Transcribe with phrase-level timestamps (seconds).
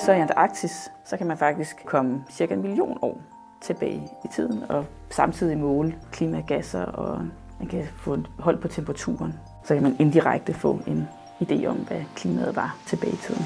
[0.00, 3.20] Så i Antarktis, så kan man faktisk komme cirka en million år
[3.60, 7.22] tilbage i tiden, og samtidig måle klimagasser, og
[7.58, 9.34] man kan få et hold på temperaturen.
[9.64, 11.08] Så kan man indirekte få en
[11.42, 13.44] idé om, hvad klimaet var tilbage i tiden.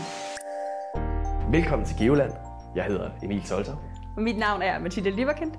[1.50, 2.32] Velkommen til Geoland.
[2.76, 3.76] Jeg hedder Emil Solter.
[4.16, 5.52] Og mit navn er Mathilde Liverkind.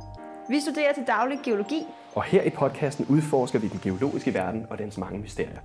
[0.50, 1.88] Vi studerer til daglig geologi.
[2.16, 5.60] Og her i podcasten udforsker vi den geologiske verden og dens mange mysterier.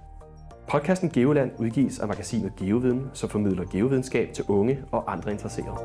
[0.71, 5.77] Podcasten Geoland udgives af magasinet Geoviden, som formidler geovidenskab til unge og andre interesserede.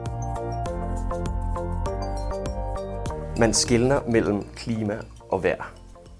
[3.40, 5.74] Man skiller mellem klima og vejr.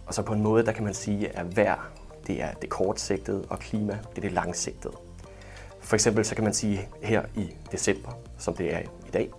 [0.06, 1.92] Og så på en måde, der kan man sige, at vejr
[2.28, 4.94] det er det kortsigtede, og klima det er det langsigtede.
[5.80, 9.32] For eksempel så kan man sige her i december, som det er i dag,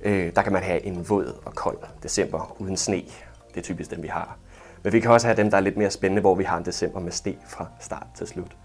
[0.00, 3.02] øh, der kan man have en våd og kold december uden sne.
[3.48, 4.38] Det er typisk den, vi har.
[4.84, 6.64] Men vi kan også have dem, der er lidt mere spændende, hvor vi har en
[6.64, 8.56] december med sne fra start til slut.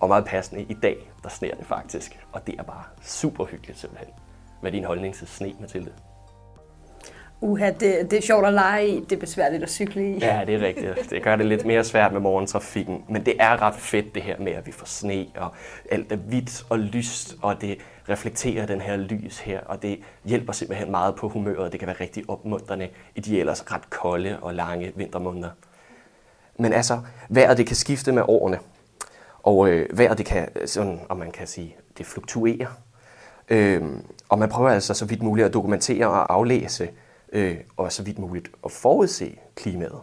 [0.00, 2.18] Og meget passende, i dag, der sneer det faktisk.
[2.32, 4.08] Og det er bare super hyggeligt simpelthen.
[4.60, 5.92] Hvad er din holdning til sne, Mathilde?
[7.40, 10.18] Uha, det, det er sjovt at lege i, det er besværligt at cykle i.
[10.18, 11.10] Ja, det er rigtigt.
[11.10, 13.04] Det gør det lidt mere svært med morgentrafikken.
[13.08, 15.54] Men det er ret fedt det her med, at vi får sne, og
[15.90, 20.52] alt er hvidt og lyst, og det reflekterer den her lys her, og det hjælper
[20.52, 21.72] simpelthen meget på humøret.
[21.72, 25.50] Det kan være rigtig opmuntrende i de ellers ret kolde og lange vintermåneder.
[26.58, 28.58] Men altså, vejret det kan skifte med årene.
[29.42, 32.68] Og øh, vejret det kan, øh, sådan, om man kan sige, det fluktuerer.
[33.48, 33.82] Øh,
[34.28, 36.88] og man prøver altså så vidt muligt at dokumentere og aflæse
[37.32, 40.00] øh, og så vidt muligt at forudse klimaet.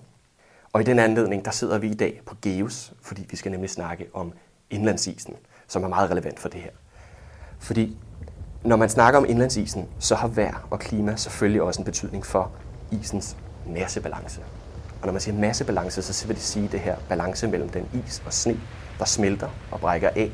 [0.74, 3.70] Og i den anledning, der sidder vi i dag på GEOS, fordi vi skal nemlig
[3.70, 4.34] snakke om
[4.70, 5.36] indlandsisen,
[5.68, 6.72] som er meget relevant for det her.
[7.60, 7.98] Fordi
[8.64, 12.52] når man snakker om indlandsisen, så har vejr og klima selvfølgelig også en betydning for
[12.92, 14.42] isens massebalance.
[15.04, 18.24] Og når man siger massebalance, så vil det sige det her balance mellem den is
[18.26, 18.60] og sne,
[19.00, 20.32] der smelter og brækker af,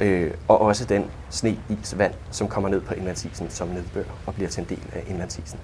[0.00, 4.34] øh, og også den sne, is, vand, som kommer ned på indlandsisen som nedbør og
[4.34, 5.58] bliver til en del af indlandsisen.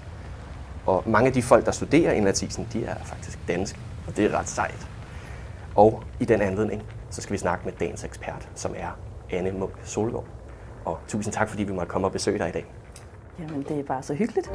[0.87, 4.39] Og mange af de folk, der studerer indlandsisen, de er faktisk danske, og det er
[4.39, 4.89] ret sejt.
[5.75, 8.99] Og i den anledning, så skal vi snakke med dagens ekspert, som er
[9.31, 10.25] Anne Munk Solgaard.
[10.85, 12.67] Og tusind tak, fordi vi måtte komme og besøge dig i dag.
[13.39, 14.51] Jamen, det er bare så hyggeligt.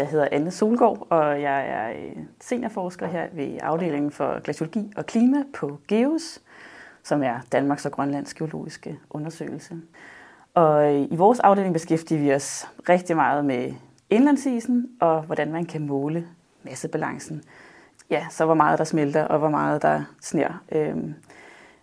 [0.00, 5.06] Jeg hedder Anne Solgaard, og jeg er øh, seniorforsker her ved afdelingen for glaciologi og
[5.06, 6.38] klima på GEOS,
[7.02, 9.74] som er Danmarks og Grønlands geologiske undersøgelse.
[10.54, 13.72] Og øh, i vores afdeling beskæftiger vi os rigtig meget med
[14.10, 16.26] indlandsisen, og hvordan man kan måle
[16.62, 17.42] massebalancen.
[18.10, 20.96] Ja, så hvor meget der smelter, og hvor meget der sner, øh,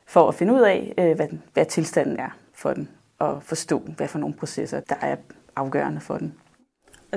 [0.06, 2.90] for at finde ud af, øh, hvad, hvad tilstanden er for den,
[3.20, 5.16] og forstå, hvad for nogle processer, der er
[5.56, 6.34] afgørende for den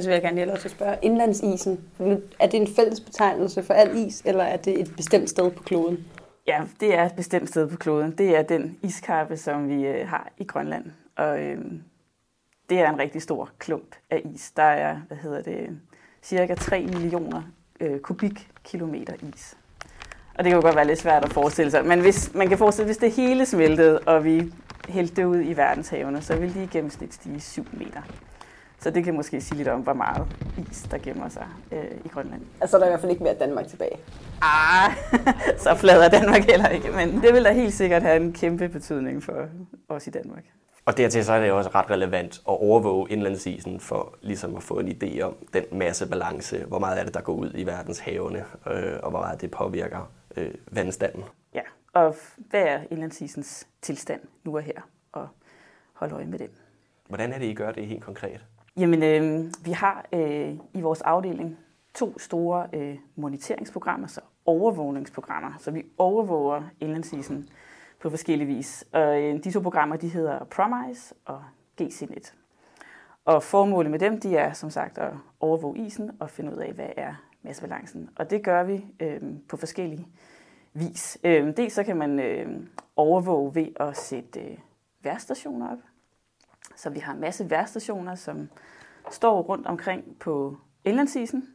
[0.02, 1.80] så vil jeg gerne lige til at spørge, indlandsisen,
[2.40, 5.62] er det en fælles betegnelse for al is, eller er det et bestemt sted på
[5.62, 6.06] kloden?
[6.46, 8.18] Ja, det er et bestemt sted på kloden.
[8.18, 10.84] Det er den iskappe, som vi øh, har i Grønland.
[11.16, 11.58] Og øh,
[12.70, 14.50] det er en rigtig stor klump af is.
[14.50, 15.80] Der er, hvad hedder det,
[16.22, 17.42] cirka 3 millioner
[17.80, 19.56] øh, kubikkilometer is.
[20.34, 21.86] Og det kan jo godt være lidt svært at forestille sig.
[21.86, 24.52] Men hvis, man kan forestille hvis det hele smeltede, og vi
[24.88, 28.02] hældte det ud i verdenshavene, så ville de i gennemsnit stige 7 meter.
[28.80, 30.26] Så det kan måske sige lidt om, hvor meget
[30.70, 32.42] is, der gemmer sig øh, i Grønland.
[32.60, 33.96] Altså, der er i hvert fald ikke mere Danmark tilbage.
[34.42, 34.92] Ah,
[35.64, 38.68] så flad er Danmark heller ikke, men det vil da helt sikkert have en kæmpe
[38.68, 39.48] betydning for
[39.88, 40.44] os i Danmark.
[40.84, 44.78] Og dertil så er det også ret relevant at overvåge indlandsisen for ligesom at få
[44.78, 47.98] en idé om den masse balance, hvor meget er det, der går ud i verdens
[47.98, 51.24] havene, øh, og hvor meget det påvirker øh, vandstanden.
[51.54, 51.62] Ja,
[51.92, 55.28] og hvad er indlandsisens tilstand nu og her, og
[55.92, 56.50] holde øje med det.
[57.08, 58.40] Hvordan er det, I gør det helt konkret?
[58.76, 61.58] Jamen, øh, vi har øh, i vores afdeling
[61.94, 65.52] to store øh, moniteringsprogrammer, så overvågningsprogrammer.
[65.58, 67.48] Så vi overvåger indlandsisen
[68.00, 68.84] på forskellige vis.
[68.92, 71.42] Og øh, de to programmer, de hedder Promise og
[71.82, 72.34] GCNet.
[73.24, 76.72] Og formålet med dem, de er som sagt at overvåge isen og finde ud af,
[76.72, 78.10] hvad er massebalancen.
[78.16, 80.06] Og det gør vi øh, på forskellige
[80.72, 81.18] vis.
[81.24, 82.60] Øh, dels så kan man øh,
[82.96, 84.58] overvåge ved at sætte øh,
[85.02, 85.78] værstationer op.
[86.76, 88.48] Så vi har en masse værstationer, som
[89.10, 91.48] står rundt omkring på indlandsisen.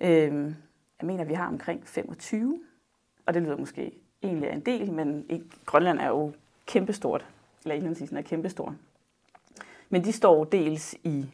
[0.00, 0.54] Øh,
[1.00, 2.60] jeg mener, vi har omkring 25,
[3.26, 3.92] og det lyder måske
[4.22, 6.32] egentlig af en del, men ikke, Grønland er jo
[6.66, 7.26] kæmpestort,
[7.62, 8.74] eller indlandsisen er kæmpestor.
[9.88, 11.26] Men de står dels i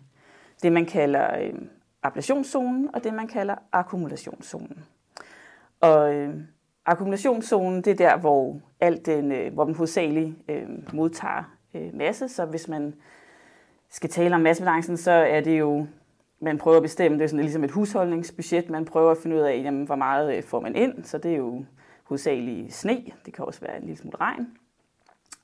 [0.62, 1.54] det, man kalder øh,
[2.02, 4.84] appellationszonen, og det, man kalder akkumulationszonen.
[5.80, 6.34] Og øh,
[6.86, 12.28] akkumulationszonen, det er der, hvor, alt den, øh, hvor man hovedsageligt øh, modtager øh, masse.
[12.28, 12.94] Så hvis man
[13.90, 15.86] skal tale om massebalancen, så er det jo,
[16.40, 19.40] man prøver at bestemme, det er sådan ligesom et husholdningsbudget, man prøver at finde ud
[19.40, 21.64] af, jamen, hvor meget øh, får man ind, så det er jo
[22.04, 24.46] hovedsageligt sne, det kan også være en lille smule regn.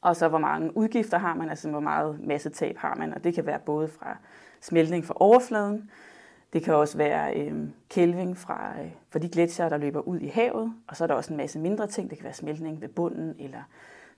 [0.01, 3.35] Og så hvor mange udgifter har man, altså hvor meget massetab har man, og det
[3.35, 4.17] kan være både fra
[4.61, 5.91] smeltning fra overfladen,
[6.53, 10.27] det kan også være øh, kælving fra, øh, fra de gletsjere, der løber ud i
[10.27, 12.11] havet, og så er der også en masse mindre ting.
[12.11, 13.63] Det kan være smeltning ved bunden eller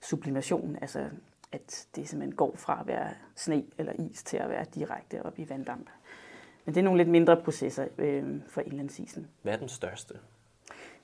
[0.01, 1.05] sublimation, altså
[1.51, 5.39] at det simpelthen går fra at være sne eller is til at være direkte op
[5.39, 5.89] i vanddamp.
[6.65, 9.27] Men det er nogle lidt mindre processer øh, for indlandsisen.
[9.41, 10.13] Hvad er den største?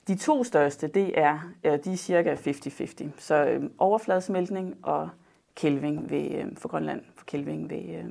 [0.08, 3.10] De to største, det er, øh, de er cirka 50-50.
[3.18, 5.10] Så øh, overfladesmeltning og
[5.56, 8.06] kælving ved, øh, for Grønland, for kælving ved, øh,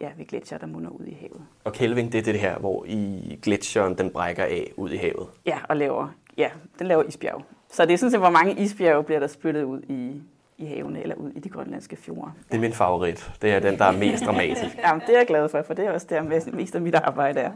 [0.00, 1.46] ja, ved gletsjer, der munder ud i havet.
[1.64, 5.28] Og kælving, det er det her, hvor i gletsjeren den brækker af ud i havet.
[5.46, 7.44] Ja, og laver, ja, den laver isbjerg.
[7.70, 10.22] Så det er sådan set, hvor mange isbjerge bliver der spyttet ud i,
[10.58, 12.30] i havene eller ud i de grønlandske fjorde.
[12.48, 13.30] Det er min favorit.
[13.42, 14.78] Det er den, der er mest dramatisk.
[14.84, 16.22] Jamen, det er jeg glad for, for det er også der
[16.52, 17.52] mest af mit arbejde er.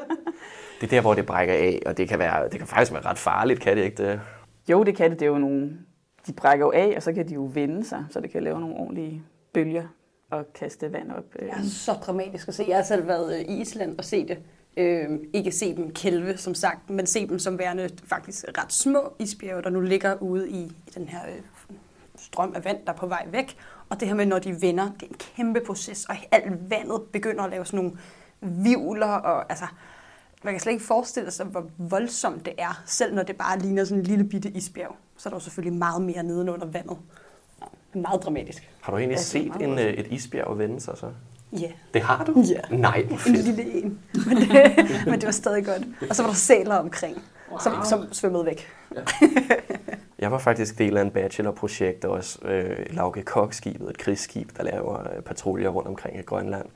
[0.80, 3.04] det er der, hvor det brækker af, og det kan, være, det kan faktisk være
[3.04, 4.20] ret farligt, kan det ikke det?
[4.68, 5.20] Jo, det kan det.
[5.20, 5.78] Det er jo nogle,
[6.26, 8.60] de brækker jo af, og så kan de jo vende sig, så det kan lave
[8.60, 9.22] nogle ordentlige
[9.54, 9.86] bølger
[10.30, 11.24] og kaste vand op.
[11.32, 12.64] Det er så dramatisk at se.
[12.68, 14.38] Jeg har selv været i Island og set det.
[14.76, 19.12] Øh, ikke se dem kælve, som sagt, men se dem som værende faktisk ret små
[19.18, 21.76] isbjerge, der nu ligger ude i, i den her øh,
[22.18, 23.56] strøm af vand, der er på vej væk.
[23.88, 27.02] Og det her med, når de vender, det er en kæmpe proces, og alt vandet
[27.12, 27.98] begynder at lave sådan nogle
[28.40, 29.66] vivler, og altså,
[30.44, 33.84] man kan slet ikke forestille sig, hvor voldsomt det er, selv når det bare ligner
[33.84, 34.96] sådan en lille bitte isbjerg.
[35.16, 36.96] Så er der jo selvfølgelig meget mere nedenunder vandet.
[37.92, 38.70] Det meget dramatisk.
[38.80, 41.06] Har du egentlig set en, øh, et isbjerg vende sig så?
[41.52, 41.70] Ja.
[41.94, 42.44] Det har du?
[42.48, 42.76] Ja.
[42.76, 43.44] Nej, En fedt.
[43.44, 44.00] lille en.
[44.26, 44.50] Men det,
[45.06, 45.82] men det var stadig godt.
[46.10, 47.58] Og så var der sæler omkring, wow.
[47.58, 48.68] som, som svømmede væk.
[50.18, 55.00] Jeg var faktisk del af en bachelorprojekt også, øh, Lauke Kokskibet, et krigsskib, der laver
[55.00, 56.66] øh, patruljer rundt omkring i Grønland,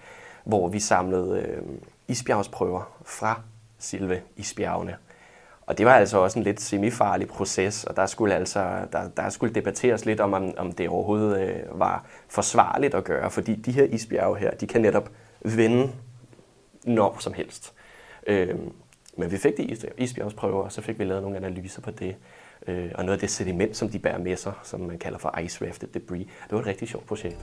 [0.44, 1.62] hvor vi samlede øh,
[2.08, 3.40] isbjergsprøver fra
[3.78, 4.96] Silve isbjergene.
[5.66, 9.28] Og det var altså også en lidt semifarlig proces, og der skulle altså der, der
[9.28, 13.72] skulle debatteres lidt om, om, om det overhovedet øh, var forsvarligt at gøre, fordi de
[13.72, 15.10] her isbjerge her, de kan netop
[15.40, 15.93] vende
[16.84, 17.72] når som helst.
[18.26, 18.58] Øh,
[19.16, 22.16] men vi fik de isbjergsprøver, og så fik vi lavet nogle analyser på det.
[22.66, 25.38] Øh, og noget af det sediment, som de bærer med sig, som man kalder for
[25.38, 26.26] ice rafted debris.
[26.26, 27.36] Det var et rigtig sjovt projekt.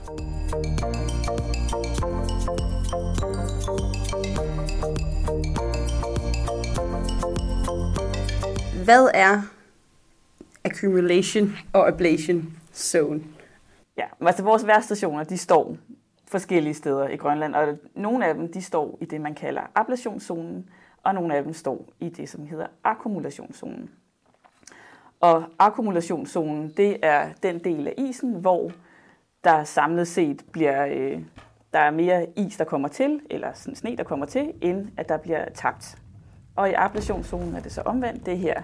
[8.84, 9.42] Hvad er
[10.64, 13.24] accumulation og ablation zone?
[13.96, 15.76] Ja, altså vores værstationer, de står
[16.26, 20.70] forskellige steder i Grønland, og nogle af dem, de står i det, man kalder ablationszonen,
[21.02, 23.90] og nogle af dem står i det, som hedder akkumulationszonen.
[25.20, 28.70] Og akkumulationszonen, det er den del af isen, hvor
[29.44, 31.22] der samlet set bliver, øh,
[31.72, 35.08] der er mere is, der kommer til, eller sådan sne, der kommer til, end at
[35.08, 35.98] der bliver tabt.
[36.56, 38.26] Og i ablationszonen er det så omvendt.
[38.26, 38.62] Det her,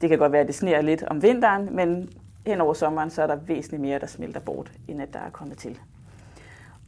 [0.00, 2.08] det kan godt være, at det sneer lidt om vinteren, men
[2.46, 5.30] hen over sommeren, så er der væsentligt mere, der smelter bort, end at der er
[5.30, 5.78] kommet til.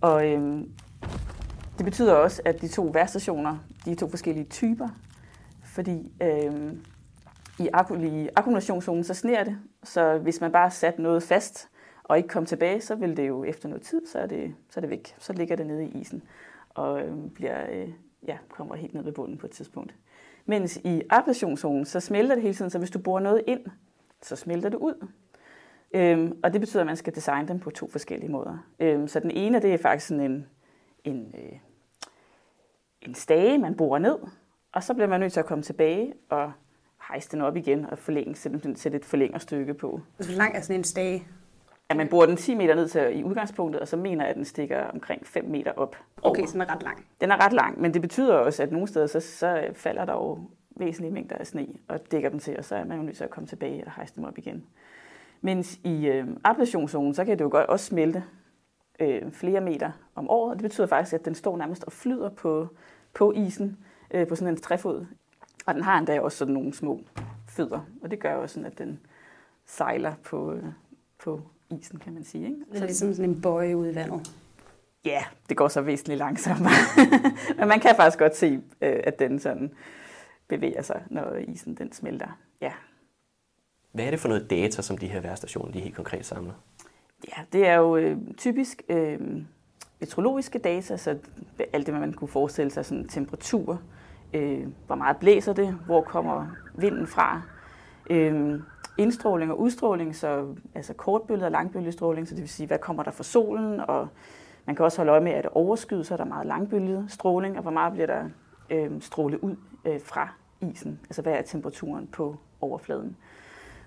[0.01, 0.65] Og øh,
[1.79, 4.89] det betyder også, at de to værstationer, de er to forskellige typer,
[5.65, 6.73] fordi øh,
[7.59, 7.69] i,
[8.07, 11.69] i akkumulationszonen, så sneer det, så hvis man bare satte noget fast
[12.05, 14.81] og ikke kom tilbage, så vil det jo efter noget tid, så er det, så
[14.81, 15.15] er det væk.
[15.19, 16.23] Så ligger det nede i isen
[16.79, 17.89] og øh, bliver, øh,
[18.27, 19.95] ja, kommer helt ned ved bunden på et tidspunkt.
[20.47, 23.61] Mens i ablationszonen, så smelter det hele tiden, så hvis du borer noget ind,
[24.23, 25.07] så smelter det ud.
[25.95, 28.67] Øhm, og det betyder, at man skal designe dem på to forskellige måder.
[28.81, 30.47] Øhm, så den ene, det er faktisk sådan en,
[31.05, 31.59] en, øh,
[33.03, 34.19] en stage, man borer ned,
[34.73, 36.53] og så bliver man nødt til at komme tilbage og
[37.09, 40.01] hejse den op igen og forlænge, simpelthen sætte et forlængerstykke på.
[40.19, 41.27] Altså, hvor lang er sådan en stage?
[41.91, 44.37] Ja, man borer den 10 meter ned til i udgangspunktet, og så mener jeg, at
[44.37, 45.97] den stikker omkring 5 meter op.
[46.23, 47.07] Okay, så den er ret lang.
[47.21, 50.13] Den er ret lang, men det betyder også, at nogle steder, så, så falder der
[50.13, 50.39] jo
[50.77, 53.25] væsentlige mængder af sne og dækker dem til, og så er man jo nødt til
[53.25, 54.65] at komme tilbage og hejse dem op igen.
[55.41, 58.25] Mens i øh, ablationszonen, så kan det jo godt også smelte
[59.01, 62.69] øh, flere meter om året, det betyder faktisk, at den står nærmest og flyder på,
[63.15, 63.77] på isen
[64.11, 65.07] øh, på sådan en træfod.
[65.69, 67.01] Og den har endda også sådan nogle små
[67.49, 69.01] fødder, og det gør jo også sådan, at den
[69.67, 70.65] sejler på, øh,
[71.19, 72.45] på isen, kan man sige.
[72.45, 72.57] Ikke?
[72.73, 74.31] Det er ligesom sådan en bøje ude i vandet.
[75.05, 76.73] Ja, det går så væsentligt langsommere.
[77.59, 79.73] Men man kan faktisk godt se, øh, at den sådan
[80.49, 82.39] bevæger sig, når isen den smelter.
[82.61, 82.73] Ja.
[83.93, 86.55] Hvad er det for noget data, som de her værstationer de helt konkret samler?
[87.29, 89.21] ja, det er jo øh, typisk øh,
[90.01, 91.19] meteorologiske data, så
[91.73, 93.83] alt det, man kunne forestille sig, sådan temperatur,
[94.35, 97.43] øh, hvor meget blæser det, hvor kommer vinden fra,
[98.11, 98.61] øh,
[98.99, 103.11] indstråling og udstråling, så altså kortbølget og langbølgestråling, så det vil sige, hvad kommer der
[103.11, 104.09] fra solen, og
[104.67, 107.57] man kan også holde øje med, at det overskyet, så er der meget langbølget stråling,
[107.57, 108.25] og hvor meget bliver der
[108.71, 110.29] øh, strålet ud øh, fra
[110.61, 113.17] isen, altså hvad er temperaturen på overfladen.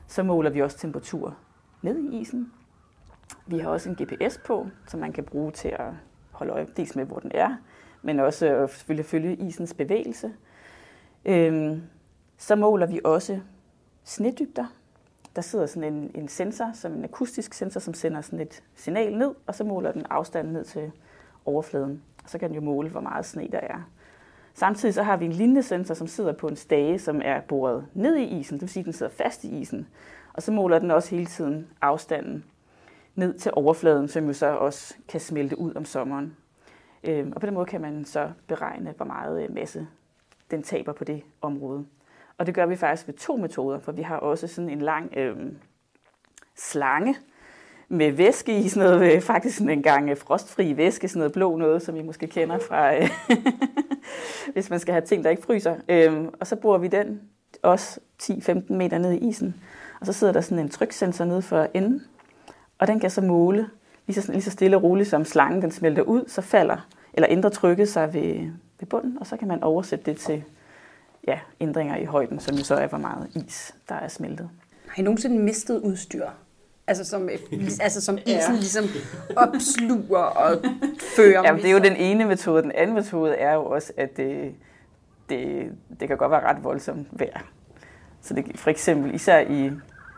[0.07, 1.35] Så måler vi også temperatur
[1.81, 2.51] ned i isen,
[3.45, 5.91] Vi har også en GPS på, som man kan bruge til at
[6.31, 7.55] holde øje dels med, hvor den er,
[8.01, 10.33] men også øh, selvfølgelig følge isens bevægelse.
[11.25, 11.81] Øhm,
[12.37, 13.39] så måler vi også
[14.03, 14.65] snedybder.
[15.35, 19.17] Der sidder sådan en, en sensor, som en akustisk sensor, som sender sådan et signal
[19.17, 20.91] ned, og så måler den afstanden ned til
[21.45, 22.01] overfladen.
[22.23, 23.89] Og så kan den jo måle, hvor meget sne der er.
[24.53, 27.85] Samtidig så har vi en lignende sensor, som sidder på en stage, som er boret
[27.93, 29.87] ned i isen, det vil sige, at den sidder fast i isen.
[30.33, 32.45] Og så måler den også hele tiden afstanden
[33.15, 36.37] ned til overfladen, som jo så også kan smelte ud om sommeren.
[37.03, 39.87] Øhm, og på den måde kan man så beregne, hvor meget øh, masse
[40.51, 41.85] den taber på det område.
[42.37, 45.17] Og det gør vi faktisk ved to metoder, for vi har også sådan en lang
[45.17, 45.37] øh,
[46.55, 47.15] slange
[47.89, 51.33] med væske i, sådan noget, øh, faktisk sådan en gang øh, frostfri væske, sådan noget
[51.33, 53.09] blå noget, som I måske kender fra, øh,
[54.53, 55.75] hvis man skal have ting, der ikke fryser.
[55.89, 57.21] Øh, og så bruger vi den
[57.61, 59.55] også 10-15 meter ned i isen,
[59.99, 62.03] og så sidder der sådan en tryksensor nede for enden,
[62.79, 63.69] og den kan så måle
[64.11, 67.27] lige så, lige så stille og roligt, som slangen den smelter ud, så falder eller
[67.29, 70.43] ændrer trykket sig ved, ved bunden, og så kan man oversætte det til
[71.27, 74.49] ja, ændringer i højden, som jo så er, hvor meget is, der er smeltet.
[74.87, 76.25] Har I nogensinde mistet udstyr?
[76.87, 77.29] Altså som,
[77.81, 78.59] altså som isen ja.
[78.59, 78.85] ligesom
[79.35, 80.63] opsluger og
[81.15, 82.63] fører Jamen, det er jo den ene metode.
[82.63, 84.55] Den anden metode er jo også, at det,
[85.29, 87.41] det, det kan godt være ret voldsomt vejr.
[88.21, 89.71] Så det, for eksempel især i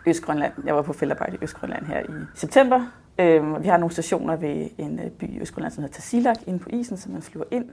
[0.08, 0.54] Østgrønland.
[0.66, 2.88] Jeg var på feltarbejde i Østgrønland her i september.
[3.20, 6.60] Øhm, vi har nogle stationer ved en øh, by i Østgrønland, som hedder Tasilak, inde
[6.60, 7.66] på isen, som man flyver ind.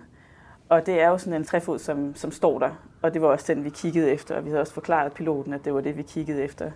[0.68, 2.70] Og det er jo sådan en træfod, som, som står der.
[3.02, 4.36] Og det var også den, vi kiggede efter.
[4.36, 6.70] Og vi havde også forklaret piloten, at det var det, vi kiggede efter.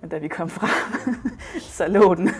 [0.00, 1.14] Men da vi kom frem,
[1.76, 2.30] så lå den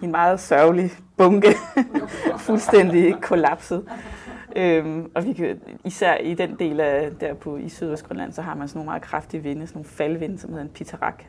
[0.00, 1.54] i en meget sørgelig bunke,
[2.46, 3.84] fuldstændig kollapset.
[4.56, 8.54] Øhm, og vi kan, især i den del af der på i Sydøstgrønland, så har
[8.54, 11.24] man sådan nogle meget kraftige vinde, sådan nogle faldvinde, som hedder en pitarak.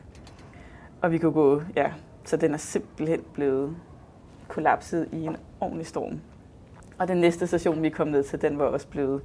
[1.02, 1.90] Og vi kunne gå, ja,
[2.28, 3.76] så den er simpelthen blevet
[4.48, 6.20] kollapset i en ordentlig storm.
[6.98, 9.22] Og den næste station, vi kom ned til, den var også blevet...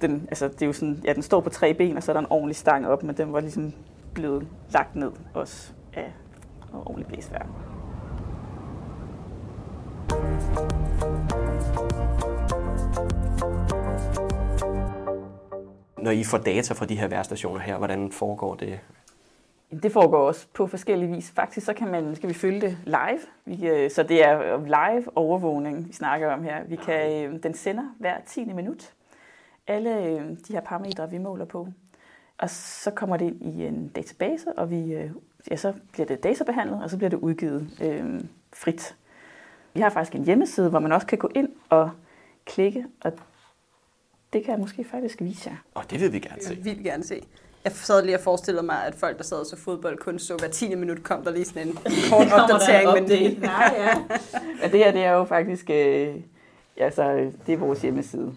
[0.00, 2.14] Den, altså, det er jo sådan, ja, den står på tre ben, og så er
[2.14, 3.72] der en ordentlig stang op, men den var ligesom
[4.14, 6.12] blevet lagt ned også af
[6.72, 7.46] noget ordentligt blæsvær.
[15.98, 18.80] Når I får data fra de her værstationer her, hvordan foregår det?
[19.82, 21.30] Det foregår også på forskellige vis.
[21.30, 23.20] Faktisk så kan man, skal vi følge det live.
[23.44, 26.64] Vi, øh, så det er live overvågning, vi snakker om her.
[26.64, 28.44] Vi kan, øh, den sender hver 10.
[28.44, 28.92] minut.
[29.66, 31.68] Alle øh, de her parametre, vi måler på.
[32.38, 35.10] Og så kommer det ind i en database, og vi,
[35.50, 38.20] ja, så bliver det databehandlet, og så bliver det udgivet øh,
[38.52, 38.96] frit.
[39.74, 41.90] Vi har faktisk en hjemmeside, hvor man også kan gå ind og
[42.44, 43.12] klikke, og
[44.32, 45.56] det kan jeg måske faktisk vise jer.
[45.74, 46.54] Og det vil vi gerne se.
[46.54, 47.22] Vi vil gerne se.
[47.64, 50.36] Jeg sad lige og forestillede mig, at folk, der sad og så fodbold, kun så
[50.36, 50.74] hver 10.
[50.74, 51.74] minut, kom der lige sådan en
[52.10, 52.92] kort opdatering.
[52.92, 53.08] Men...
[53.08, 53.42] Det.
[53.42, 53.88] Nej, ja.
[54.62, 56.14] ja, det her det er jo faktisk, øh,
[56.76, 58.32] altså, det er vores hjemmeside,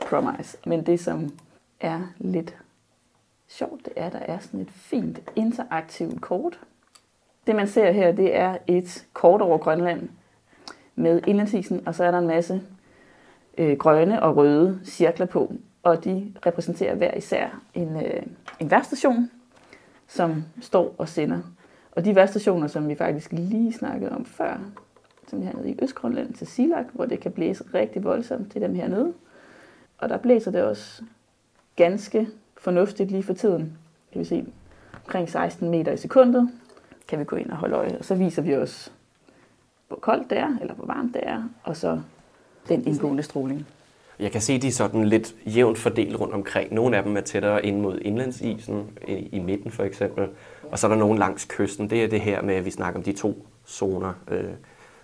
[0.00, 0.58] Promise.
[0.66, 1.32] Men det, som
[1.80, 2.56] er lidt
[3.48, 6.58] sjovt, det er, at der er sådan et fint interaktivt kort.
[7.46, 10.08] Det, man ser her, det er et kort over Grønland
[10.94, 12.62] med indlandsisen, og så er der en masse
[13.58, 15.52] øh, grønne og røde cirkler på,
[15.88, 18.22] og de repræsenterer hver især en, øh,
[18.60, 19.30] en værstation,
[20.06, 21.40] som står og sender.
[21.92, 24.60] Og de værstationer, som vi faktisk lige snakkede om før,
[25.28, 28.60] som vi har nede i Østgrønland til Silak, hvor det kan blæse rigtig voldsomt til
[28.60, 29.12] dem hernede.
[29.98, 31.02] Og der blæser det også
[31.76, 33.78] ganske fornuftigt lige for tiden.
[34.12, 34.46] Kan vi se
[35.04, 36.50] omkring 16 meter i sekundet,
[37.08, 37.98] kan vi gå ind og holde øje.
[37.98, 38.92] Og så viser vi os,
[39.88, 42.00] hvor koldt det er, eller hvor varmt det er, og så
[42.68, 43.66] den indgående stråling.
[44.20, 46.74] Jeg kan se, at de er sådan lidt jævnt fordelt rundt omkring.
[46.74, 50.28] Nogle af dem er tættere ind mod indlandsisen, i midten for eksempel.
[50.70, 51.90] Og så er der nogle langs kysten.
[51.90, 54.44] Det er det her med, at vi snakker om de to zoner øh,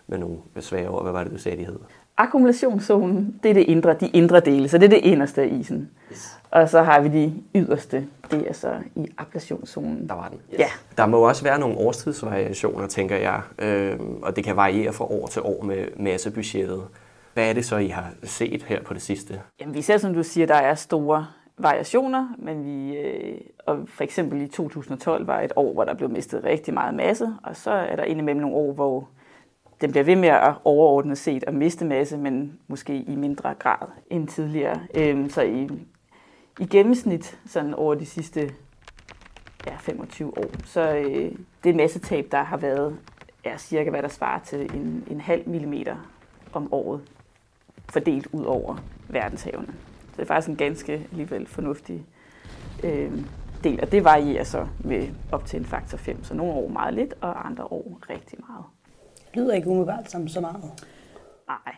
[0.06, 1.02] med nogle svære ord.
[1.02, 1.78] Hvad var det, du sagde, de hed?
[2.16, 5.90] Akkumulationszonen, det er det indre, de indre dele, så det er det inderste af isen.
[6.12, 6.38] Yes.
[6.50, 10.08] Og så har vi de yderste, det er så i ablationszonen.
[10.08, 10.38] Der var den.
[10.52, 10.58] Yes.
[10.58, 10.68] Ja.
[10.96, 15.26] Der må også være nogle årstidsvariationer, tænker jeg, øh, og det kan variere fra år
[15.26, 16.82] til år med massebudgettet.
[17.34, 19.40] Hvad er det så, I har set her på det sidste?
[19.60, 21.26] Jamen, vi ser, som du siger, der er store
[21.58, 26.10] variationer, men vi, øh, og for eksempel i 2012 var et år, hvor der blev
[26.10, 29.08] mistet rigtig meget masse, og så er der indimellem nogle år, hvor
[29.80, 33.88] den bliver ved med at overordnet set at miste masse, men måske i mindre grad
[34.10, 34.80] end tidligere.
[34.94, 35.68] Øhm, så i,
[36.60, 38.50] i gennemsnit sådan over de sidste
[39.66, 41.32] ja, 25 år, så øh,
[41.64, 42.98] det massetab, der har været,
[43.44, 45.96] er cirka hvad der svarer til en, en halv millimeter
[46.52, 47.00] om året
[47.92, 48.76] fordelt ud over
[49.08, 49.74] verdenshavene.
[50.10, 52.06] Så det er faktisk en ganske alligevel fornuftig
[52.84, 53.12] øh,
[53.64, 56.24] del, og det varierer så med op til en faktor 5.
[56.24, 58.64] Så nogle år meget lidt, og andre år rigtig meget.
[59.34, 60.62] lyder ikke umiddelbart som så meget.
[61.48, 61.74] Nej,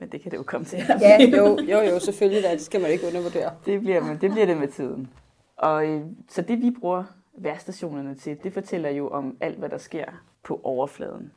[0.00, 0.78] men det kan det jo komme til.
[1.00, 2.42] Ja, jo, jo, jo, selvfølgelig.
[2.42, 2.52] Da.
[2.52, 3.50] Det skal man ikke undervurdere.
[3.66, 5.10] Det bliver, det bliver det med tiden.
[5.56, 7.04] Og øh, så det vi bruger
[7.38, 10.04] værstationerne til, det fortæller jo om alt, hvad der sker
[10.42, 11.32] på overfladen.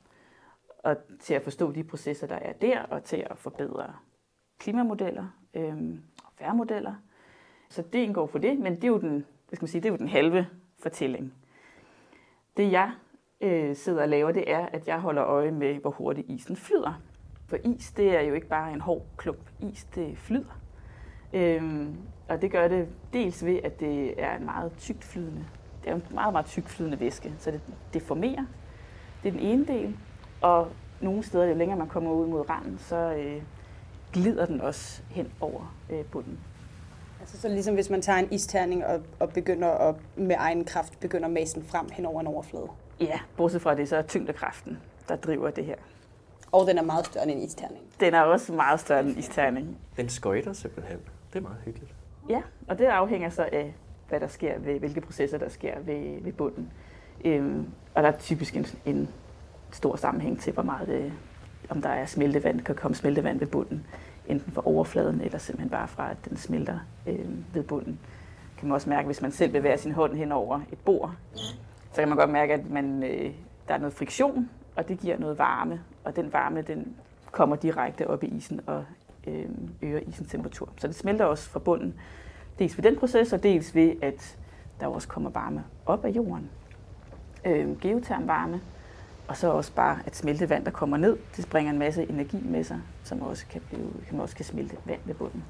[0.85, 3.93] Og til at forstå de processer, der er der, og til at forbedre
[4.59, 5.77] klimamodeller øh,
[6.23, 6.93] og værmodeller.
[7.69, 9.87] Så det indgår for det, men det er jo den, hvad skal man sige, det
[9.87, 10.47] er jo den halve
[10.79, 11.33] fortælling.
[12.57, 12.91] Det jeg
[13.41, 17.01] øh, sidder og laver, det er, at jeg holder øje med, hvor hurtigt isen flyder.
[17.47, 19.49] For is, det er jo ikke bare en hård klump.
[19.59, 20.61] Is, det flyder.
[21.33, 25.45] Øhm, og det gør det dels ved, at det er en meget tykt flydende,
[25.83, 27.61] det er en meget, meget tykt flydende væske, så det
[27.93, 28.45] deformerer.
[29.23, 29.97] Det er den ene del.
[30.45, 30.67] Og
[31.01, 33.41] nogle steder, jo længere man kommer ud mod randen, så øh,
[34.13, 36.39] glider den også hen over øh, bunden.
[37.19, 40.99] Altså så ligesom hvis man tager en isterning og, og begynder at med egen kraft
[40.99, 42.67] begynder masen frem hen over en overflade.
[42.99, 45.75] Ja, bortset fra det, så er tyngdekraften, der driver det her.
[46.51, 47.83] Og den er meget større end en isterning.
[47.99, 49.77] Den er også meget større end en isterning.
[49.97, 50.99] Den skøjter simpelthen.
[51.33, 51.93] Det er meget hyggeligt.
[52.29, 53.75] Ja, og det afhænger så af,
[54.09, 56.71] hvad der sker ved, hvilke processer der sker ved, ved bunden.
[57.25, 59.09] Øhm, og der er typisk en, en
[59.75, 61.11] stor sammenhæng til, hvor meget øh,
[61.69, 63.85] om der er smeltevand, kan komme smeltevand ved bunden,
[64.27, 67.99] enten fra overfladen eller simpelthen bare fra, at den smelter øh, ved bunden.
[68.57, 71.15] Kan man også mærke, hvis man selv bevæger sin hånd hen over et bord,
[71.91, 73.31] så kan man godt mærke, at man, øh,
[73.67, 76.95] der er noget friktion, og det giver noget varme, og den varme den
[77.31, 78.85] kommer direkte op i isen og
[79.27, 79.45] øh,
[79.81, 80.69] øger isens temperatur.
[80.77, 81.93] Så det smelter også fra bunden,
[82.59, 84.37] dels ved den proces, og dels ved, at
[84.79, 86.49] der også kommer varme op af jorden.
[87.45, 88.61] Øh, geoterm varme,
[89.27, 92.63] og så også bare, at smeltevand, der kommer ned, det bringer en masse energi med
[92.63, 95.43] sig, som også kan, blive, kan også kan smelte vand ved bunden.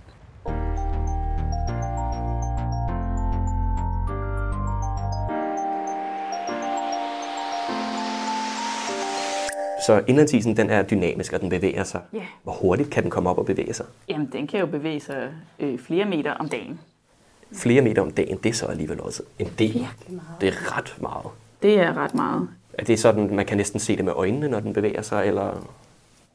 [9.86, 12.02] Så indlandsisen den er dynamisk, og den bevæger sig.
[12.14, 12.22] Ja.
[12.44, 13.86] Hvor hurtigt kan den komme op og bevæge sig?
[14.10, 16.80] Jamen, den kan jo bevæge sig øh, flere meter om dagen.
[17.54, 19.88] Flere meter om dagen, det er så alligevel også en del.
[20.10, 20.22] meget.
[20.42, 21.26] Det er ret meget.
[21.62, 22.50] Det er ret meget.
[22.78, 25.68] Er det sådan, man kan næsten se det med øjnene, når den bevæger sig, eller?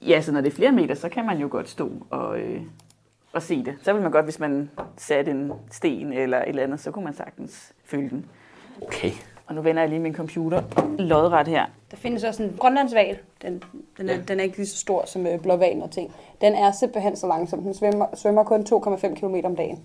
[0.03, 2.61] Ja, så når det er flere meter, så kan man jo godt stå og, øh,
[3.33, 3.75] og se det.
[3.83, 7.05] Så vil man godt, hvis man satte en sten eller et eller andet, så kunne
[7.05, 8.27] man sagtens føle den.
[8.83, 9.11] Okay.
[9.47, 10.63] Og nu vender jeg lige min computer
[10.99, 11.67] lodret her.
[11.91, 13.19] Der findes også en grønlandsval.
[13.43, 13.63] Den,
[13.99, 14.21] den, er, Ja.
[14.29, 16.13] den er ikke lige så stor som øh, blåvalen og ting.
[16.41, 17.63] Den er simpelthen så langsom.
[17.63, 19.79] Den svømmer, svømmer kun 2,5 km om dagen.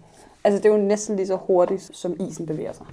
[0.43, 2.85] Altså det er jo næsten lige så hurtigt, som isen bevæger sig.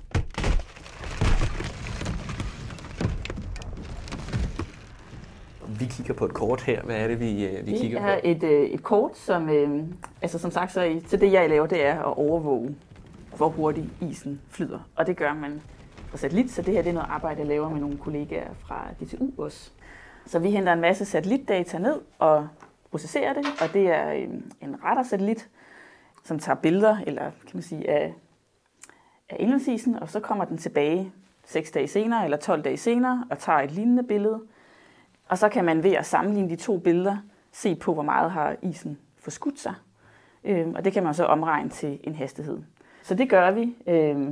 [5.82, 6.82] Vi kigger på et kort her.
[6.82, 8.20] Hvad er det, vi, øh, vi Vi kigger på?
[8.24, 9.84] et, øh, et kort, som, øh,
[10.22, 12.76] altså som sagt, så, så det jeg laver, det er at overvåge,
[13.36, 14.78] hvor hurtigt isen flyder.
[14.96, 15.62] Og det gør man
[16.10, 18.88] på satellit, så det her det er noget arbejde, jeg laver med nogle kollegaer fra
[19.00, 19.70] DTU også.
[20.26, 22.48] Så vi henter en masse satellitdata ned og
[22.90, 25.48] processerer det, og det er en, en radarsatellit,
[26.24, 28.14] som tager billeder, eller kan man sige, af,
[29.30, 31.12] af indlandsisen, og så kommer den tilbage
[31.46, 34.40] 6 dage senere eller 12 dage senere og tager et lignende billede.
[35.32, 37.16] Og så kan man ved at sammenligne de to billeder
[37.52, 39.74] se på, hvor meget har isen forskudt sig.
[40.44, 42.58] Øh, og det kan man så omregne til en hastighed.
[43.02, 43.76] Så det gør vi.
[43.86, 44.28] Øh,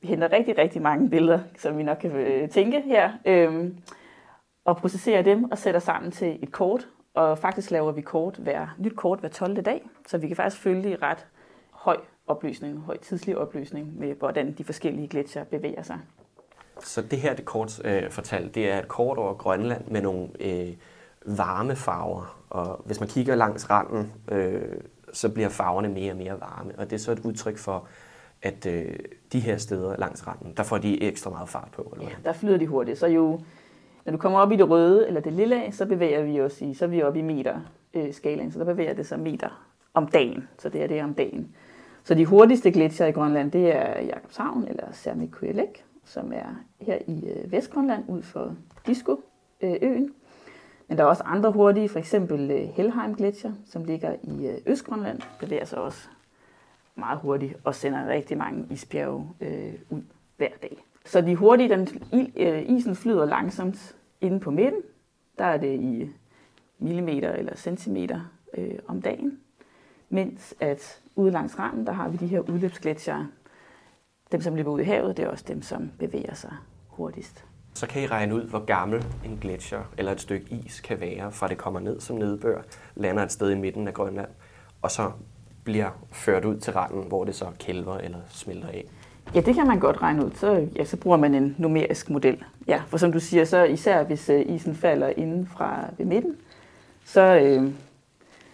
[0.00, 3.70] vi henter rigtig, rigtig mange billeder, som vi nok kan øh, tænke her, øh,
[4.64, 6.88] og processerer dem og sætter sammen til et kort.
[7.14, 9.56] Og faktisk laver vi kort hver, nyt kort hver 12.
[9.56, 11.26] dag, så vi kan faktisk følge i ret
[11.70, 15.98] høj opløsning, høj tidslig opløsning med, hvordan de forskellige gletsjer bevæger sig.
[16.84, 20.28] Så det her, det kort øh, fortalt, det er et kort over Grønland med nogle
[20.40, 20.72] øh,
[21.26, 22.38] varme farver.
[22.50, 24.62] Og hvis man kigger langs randen, øh,
[25.12, 26.72] så bliver farverne mere og mere varme.
[26.78, 27.86] Og det er så et udtryk for,
[28.42, 28.94] at øh,
[29.32, 31.92] de her steder langs randen, der får de ekstra meget fart på.
[31.96, 32.98] Eller Ja, der flyder de hurtigt.
[32.98, 33.40] Så jo,
[34.04, 36.74] når du kommer op i det røde eller det lille, så bevæger vi os i,
[36.74, 37.60] så er vi oppe i meter
[37.94, 40.48] øh, skalaen, så der bevæger det sig meter om dagen.
[40.58, 41.54] Så det er det om dagen.
[42.04, 45.70] Så de hurtigste gletsjer i Grønland, det er Jakobshavn eller Sermiquelec,
[46.04, 50.04] som er her i øh, Vestgrønland ud for Disco-øen.
[50.04, 50.10] Øh,
[50.88, 54.58] Men der er også andre hurtige, for eksempel øh, Helheim Gletscher, som ligger i øh,
[54.66, 56.08] Østgrønland, bevæger sig også
[56.94, 60.02] meget hurtigt og sender rigtig mange isbjerge øh, ud
[60.36, 60.84] hver dag.
[61.04, 61.88] Så de hurtige, den,
[62.36, 64.82] øh, isen flyder langsomt inde på midten.
[65.38, 66.10] Der er det i
[66.78, 68.20] millimeter eller centimeter
[68.58, 69.38] øh, om dagen.
[70.08, 73.28] Mens at ude langs randen, der har vi de her udløbsgletsjere.
[74.32, 76.52] Dem, som løber ud i havet, det er også dem, som bevæger sig
[76.88, 77.44] hurtigst.
[77.74, 81.32] Så kan I regne ud, hvor gammel en gletsjer eller et stykke is kan være,
[81.32, 82.62] fra det kommer ned som nedbør,
[82.94, 84.28] lander et sted i midten af Grønland,
[84.82, 85.10] og så
[85.64, 88.84] bliver ført ud til randen, hvor det så kælver eller smelter af.
[89.34, 90.30] Ja, det kan man godt regne ud.
[90.34, 92.44] Så, ja, så bruger man en numerisk model.
[92.66, 96.36] Ja, for som du siger, så især hvis øh, isen falder inden fra ved midten,
[97.04, 97.62] så øh,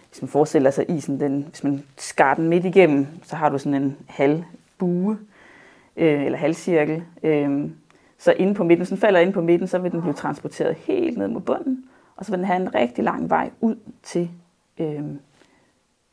[0.09, 3.57] hvis man forestiller sig isen, den, hvis man skar den midt igennem, så har du
[3.57, 4.43] sådan en halv
[4.77, 5.17] bue,
[5.95, 7.03] øh, eller halvcirkel.
[7.23, 7.69] Øh,
[8.17, 10.75] så inde på midten, hvis den falder ind på midten, så vil den blive transporteret
[10.75, 14.29] helt ned mod bunden, og så vil den have en rigtig lang vej ud til
[14.79, 15.03] øh,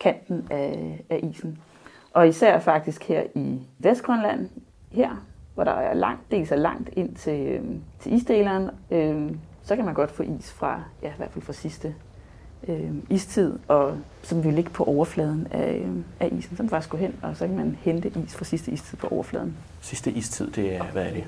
[0.00, 1.58] kanten af, af isen.
[2.12, 4.48] Og især faktisk her i Vestgrønland,
[4.92, 7.64] her, hvor der er langt, dels er langt ind til, øh,
[8.00, 9.30] til isdeleren, øh,
[9.62, 11.94] så kan man godt få is fra, ja, i hvert fald fra sidste
[12.68, 16.56] øh, istid, og som vil ligge på overfladen af, øh, af isen.
[16.56, 19.08] Så man faktisk gå hen, og så kan man hente is fra sidste istid på
[19.08, 19.56] overfladen.
[19.80, 21.22] Sidste istid, det er, hvad er det?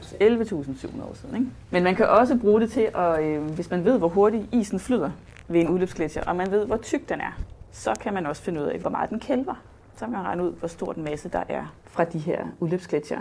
[0.51, 1.35] 11.700 år siden.
[1.37, 1.47] Ikke?
[1.71, 4.81] Men man kan også bruge det til, at, øh, hvis man ved, hvor hurtigt isen
[4.81, 5.11] flyder
[5.49, 7.41] ved en udløbsgletsjer, og man ved, hvor tyk den er,
[7.73, 9.55] så kan man også finde ud af, hvor meget den kælver.
[9.97, 13.19] Så kan man regne ud, hvor stor den masse der er fra de her udløbsgletsjer.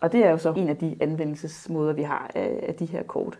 [0.00, 3.02] Og det er jo så en af de anvendelsesmåder, vi har af, af de her
[3.02, 3.38] kort.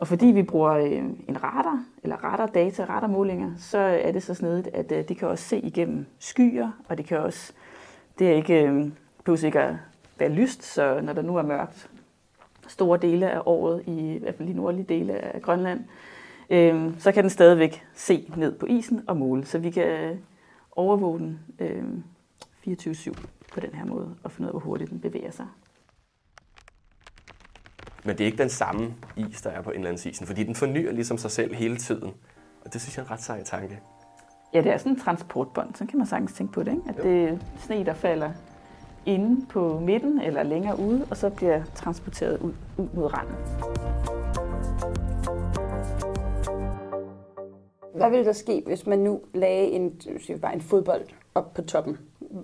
[0.00, 0.92] Og fordi vi bruger øh,
[1.28, 5.44] en radar, eller radardata, radarmålinger, så er det så snedigt, at det de kan også
[5.44, 7.52] se igennem skyer, og det kan også,
[8.18, 8.90] det er ikke, øh,
[9.24, 9.76] pludselig ikke at
[10.18, 11.90] være lyst, så når der nu er mørkt
[12.68, 15.84] store dele af året, i, i hvert fald de nordlige dele af Grønland,
[16.50, 19.44] øh, så kan den stadigvæk se ned på isen og måle.
[19.44, 20.18] Så vi kan
[20.72, 21.84] overvåge den øh,
[22.68, 23.12] 24-7
[23.52, 25.46] på den her måde, og finde ud af, hvor hurtigt den bevæger sig.
[28.04, 31.18] Men det er ikke den samme is, der er på indlandsisen, fordi den fornyer ligesom
[31.18, 32.10] sig selv hele tiden.
[32.64, 33.80] Og det synes jeg er en ret sej tanke.
[34.54, 36.82] Ja, det er sådan en transportbånd, så kan man sagtens tænke på det, ikke?
[36.88, 38.30] At det er sne, der falder
[39.06, 43.34] inde på midten eller længere ude, og så bliver transporteret ud, ud mod randen.
[47.94, 50.00] Hvad ville der ske, hvis man nu lagde en,
[50.42, 51.02] bare en fodbold
[51.34, 51.98] op på toppen?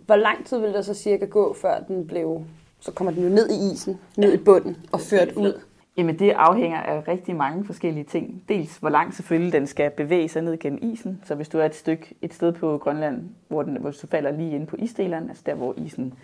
[0.07, 2.45] Hvor lang tid ville der så cirka gå, før den blev,
[2.81, 5.61] så kommer den jo ned i isen, ned i bunden og ført ud?
[5.97, 8.43] Jamen det afhænger af rigtig mange forskellige ting.
[8.49, 11.21] Dels hvor langt selvfølgelig den skal bevæge sig ned gennem isen.
[11.25, 14.31] Så hvis du er et stykke et sted på Grønland, hvor, den, hvor du falder
[14.31, 16.15] lige ind på isdeleren, altså der hvor isen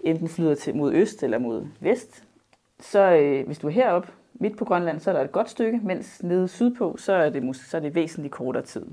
[0.00, 2.24] enten flyder til mod øst eller mod vest,
[2.80, 5.80] så øh, hvis du er heroppe midt på Grønland, så er der et godt stykke,
[5.82, 8.86] mens nede sydpå, så er det, så er det væsentligt kortere tid.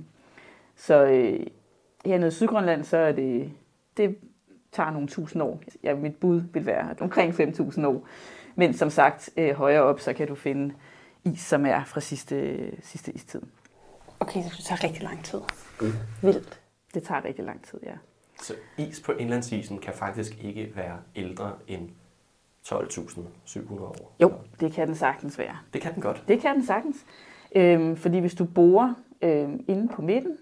[0.75, 1.47] Så øh,
[2.06, 3.51] hernede i Sydgrønland, så er det,
[3.97, 4.15] det
[4.75, 5.61] tager nogle tusind år.
[5.83, 8.07] Ja, mit bud vil være omkring 5.000 år.
[8.55, 10.75] Men som sagt, øh, højere op, så kan du finde
[11.23, 13.41] is, som er fra sidste, sidste istid.
[14.19, 15.39] Okay, så det tager rigtig lang tid.
[15.81, 15.93] Mm.
[16.21, 16.61] Vildt.
[16.93, 17.93] Det tager rigtig lang tid, ja.
[18.41, 21.89] Så is på indlandsisen kan faktisk ikke være ældre end
[22.67, 24.15] 12.700 år?
[24.21, 25.57] Jo, det kan den sagtens være.
[25.73, 26.23] Det kan den godt?
[26.27, 26.97] Det kan den sagtens.
[27.55, 30.38] Øhm, fordi hvis du borer øhm, inde på midten,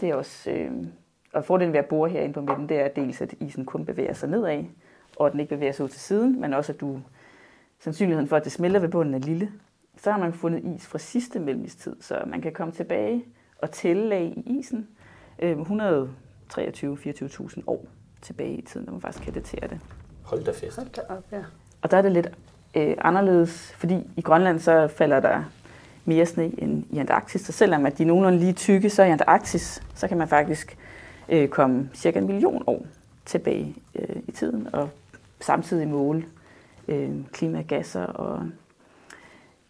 [0.00, 0.50] det er også...
[0.50, 0.92] Øhm,
[1.32, 4.12] og fordelen ved at bore herinde på midten, det er dels, at isen kun bevæger
[4.12, 4.64] sig nedad,
[5.16, 7.00] og at den ikke bevæger sig ud til siden, men også, at du
[7.80, 9.52] sandsynligheden for, at det smelter ved bunden er lille.
[9.96, 13.24] Så har man fundet is fra sidste mellemistid, så man kan komme tilbage
[13.58, 14.88] og tælle lag i isen
[15.38, 17.84] øhm, 123-24.000 år
[18.22, 19.80] tilbage i tiden, når man faktisk kan datere det.
[20.22, 20.76] Hold da fest.
[20.76, 21.44] Hold da op, ja.
[21.82, 22.30] Og der er det lidt
[22.74, 25.44] øh, anderledes, fordi i Grønland så falder der
[26.04, 27.40] mere sne end i Antarktis.
[27.40, 30.78] Så selvom at de er nogenlunde lige tykke, så i Antarktis, så kan man faktisk
[31.28, 32.86] øh, komme cirka en million år
[33.24, 34.88] tilbage øh, i tiden, og
[35.40, 36.24] samtidig måle
[36.88, 38.50] øh, klimagasser, og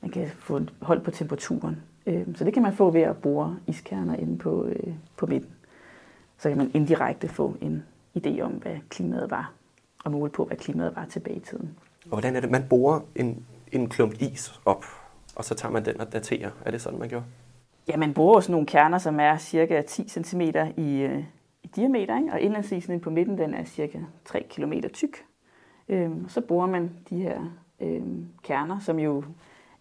[0.00, 1.82] man kan få hold på temperaturen.
[2.06, 5.50] Øh, så det kan man få ved at bore iskerner inde på, øh, på midten.
[6.38, 7.84] Så kan man indirekte få en
[8.18, 9.52] idé om, hvad klimaet var,
[10.04, 11.70] og måle på, hvad klimaet var tilbage i tiden.
[12.04, 12.50] Og hvordan er det?
[12.50, 14.84] Man borer en, en klump is op,
[15.36, 16.50] og så tager man den og daterer.
[16.64, 17.24] Er det sådan, man gjorde?
[17.88, 20.40] Ja, man bruger sådan nogle kerner, som er cirka 10 cm
[20.76, 21.24] i, øh,
[21.68, 22.32] i diameter, ikke?
[22.32, 25.24] og indlandsisen på midten den er cirka 3 km tyk.
[25.88, 27.40] Øhm, så bruger man de her
[27.80, 29.24] øhm, kerner, som jo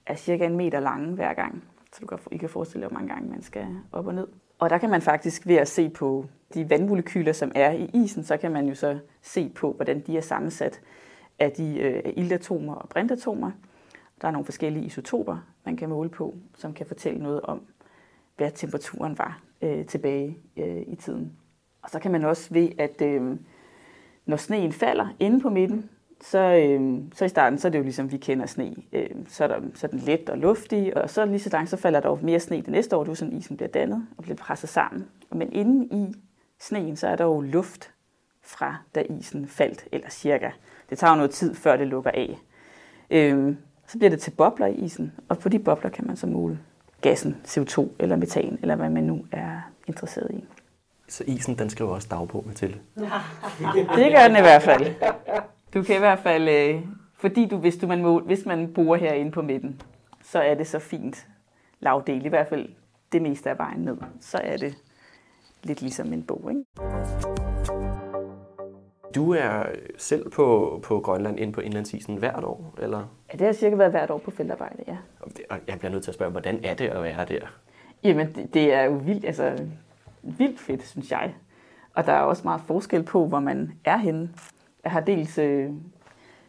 [0.05, 1.63] er cirka en meter lange hver gang.
[1.93, 4.27] Så du kan, I kan forestille jer, hvor mange gange man skal op og ned.
[4.59, 8.23] Og der kan man faktisk ved at se på de vandmolekyler, som er i isen,
[8.23, 10.81] så kan man jo så se på, hvordan de er sammensat
[11.39, 13.51] af de øh, iltatomer og brintatomer.
[14.21, 17.61] Der er nogle forskellige isotoper, man kan måle på, som kan fortælle noget om,
[18.37, 21.31] hvad temperaturen var øh, tilbage øh, i tiden.
[21.87, 23.37] Og så kan man også ved, at øh,
[24.25, 25.89] når sneen falder inde på midten,
[26.21, 28.75] så, øh, så i starten, så er det jo ligesom, vi kender sne.
[28.93, 31.69] Øh, så, er der, så er den let og luftig, og så lige så langt,
[31.69, 33.03] så falder der jo mere sne det næste år.
[33.03, 35.07] Det er sådan, isen bliver dannet og bliver presset sammen.
[35.31, 36.15] Men inden i
[36.59, 37.91] sneen, så er der jo luft
[38.41, 40.49] fra, da isen faldt, eller cirka.
[40.89, 42.37] Det tager jo noget tid, før det lukker af.
[43.09, 43.55] Øh,
[43.87, 46.59] så bliver det til bobler i isen, og på de bobler kan man så måle
[47.01, 50.45] gassen, CO2 eller metan, eller hvad man nu er interesseret i.
[51.09, 52.69] Så isen, den skriver også dagbog med til.
[53.95, 54.95] Det gør den i hvert fald.
[55.73, 56.81] Du kan i hvert fald, øh,
[57.17, 59.81] fordi du, hvis, du, man, må, hvis man bor herinde på midten,
[60.23, 61.27] så er det så fint
[61.79, 62.69] lavdel, i hvert fald
[63.11, 63.97] det meste af vejen ned.
[64.21, 64.75] Så er det
[65.63, 66.63] lidt ligesom en bog, ikke?
[69.15, 69.63] Du er
[69.97, 73.15] selv på, på Grønland ind på indlandsisen hvert år, eller?
[73.33, 74.97] Ja, det har cirka været hvert år på feltarbejde, ja.
[75.49, 77.39] Og jeg bliver nødt til at spørge, hvordan er det at være der?
[78.03, 79.67] Jamen, det, det er jo vildt, altså,
[80.21, 81.35] vildt fedt, synes jeg.
[81.93, 84.29] Og der er også meget forskel på, hvor man er henne.
[84.83, 85.69] Jeg har dels øh,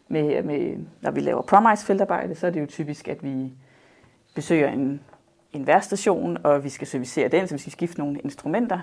[0.07, 3.53] med, med, når vi laver promise feltarbejde, så er det jo typisk, at vi
[4.35, 5.01] besøger en,
[5.53, 8.79] en værstation, og vi skal servicere den, så vi skal skifte nogle instrumenter.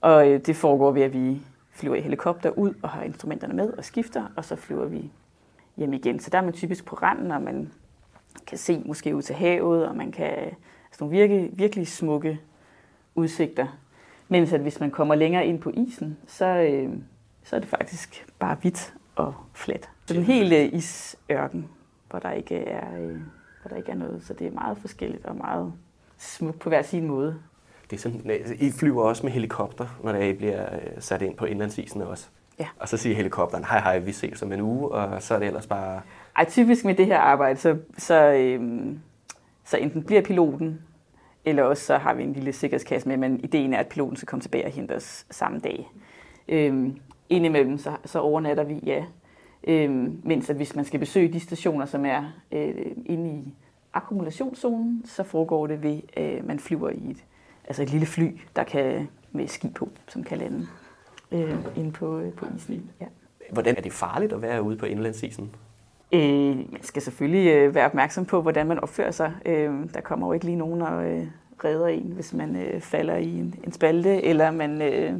[0.00, 1.40] Og øh, det foregår ved, at vi
[1.70, 5.10] flyver i helikopter ud og har instrumenterne med og skifter, og så flyver vi
[5.76, 6.20] hjem igen.
[6.20, 7.72] Så der er man typisk på randen, og man
[8.46, 12.40] kan se måske ud til havet, og man kan altså nogle virkelig, virkelig smukke
[13.14, 13.66] udsigter.
[14.28, 16.92] Mens at hvis man kommer længere ind på isen, så, øh,
[17.44, 19.90] så er det faktisk bare hvidt og fladt.
[20.06, 21.68] Så den hele isørken,
[22.10, 23.16] hvor der ikke er, øh,
[23.62, 24.24] hvor der ikke er noget.
[24.24, 25.72] Så det er meget forskelligt og meget
[26.18, 27.38] smukt på hver sin måde.
[27.90, 31.44] Det er sådan, I flyver også med helikopter, når I bliver øh, sat ind på
[31.44, 32.28] indlandsisen også.
[32.58, 32.68] Ja.
[32.78, 35.46] Og så siger helikopteren, hej hej, vi ses om en uge, og så er det
[35.46, 36.00] ellers bare...
[36.36, 39.00] Ej, typisk med det her arbejde, så, så, øhm,
[39.64, 40.80] så enten bliver piloten,
[41.48, 44.26] eller også så har vi en lille sikkerhedskasse med, men ideen er, at piloten skal
[44.26, 45.90] komme tilbage og hente os samme dag.
[46.48, 46.96] Øhm,
[47.28, 49.04] indimellem så, så overnatter vi, ja.
[49.64, 53.54] Øhm, mens at hvis man skal besøge de stationer, som er øh, inde i
[53.92, 57.24] akkumulationszonen, så foregår det ved, at øh, man flyver i et,
[57.64, 60.66] altså et lille fly, der kan med ski på, som kan lande
[61.32, 62.90] øh, inde på, øh, på isen.
[63.00, 63.06] Ja.
[63.52, 65.54] Hvordan er det farligt at være ude på indlandsisen?
[66.12, 69.32] Øh, man skal selvfølgelig øh, være opmærksom på, hvordan man opfører sig.
[69.46, 71.26] Øh, der kommer jo ikke lige nogen og øh,
[71.64, 75.14] redder en, hvis man øh, falder i en, en spalte, eller man øh,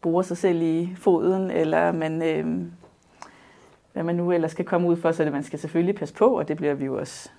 [0.00, 2.66] borer sig selv i foden, eller man, øh,
[3.92, 6.38] hvad man nu ellers skal komme ud for, så det man skal selvfølgelig passe på,
[6.38, 7.30] og det bliver vi jo også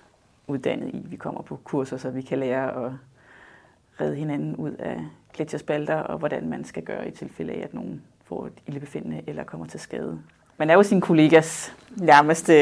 [0.46, 1.06] uddannet i.
[1.06, 2.92] Vi kommer på kurser, så vi kan lære at
[4.00, 5.00] redde hinanden ud af
[5.34, 9.44] gletsjerspalter, og hvordan man skal gøre i tilfælde af, at nogen får et ildebefindende eller
[9.44, 10.22] kommer til skade.
[10.62, 12.52] Man er jo sin kollegas nærmeste...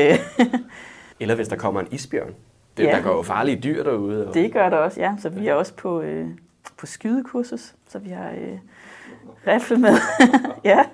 [1.20, 2.34] eller hvis der kommer en isbjørn.
[2.76, 2.96] Det, ja.
[2.96, 4.28] Der går jo farlige dyr derude.
[4.28, 4.34] Og...
[4.34, 5.14] Det gør der også, ja.
[5.18, 6.28] Så vi er også på, øh,
[6.76, 8.58] på skydekursus, så vi har øh,
[9.46, 9.94] rifle med.
[10.64, 10.84] ja.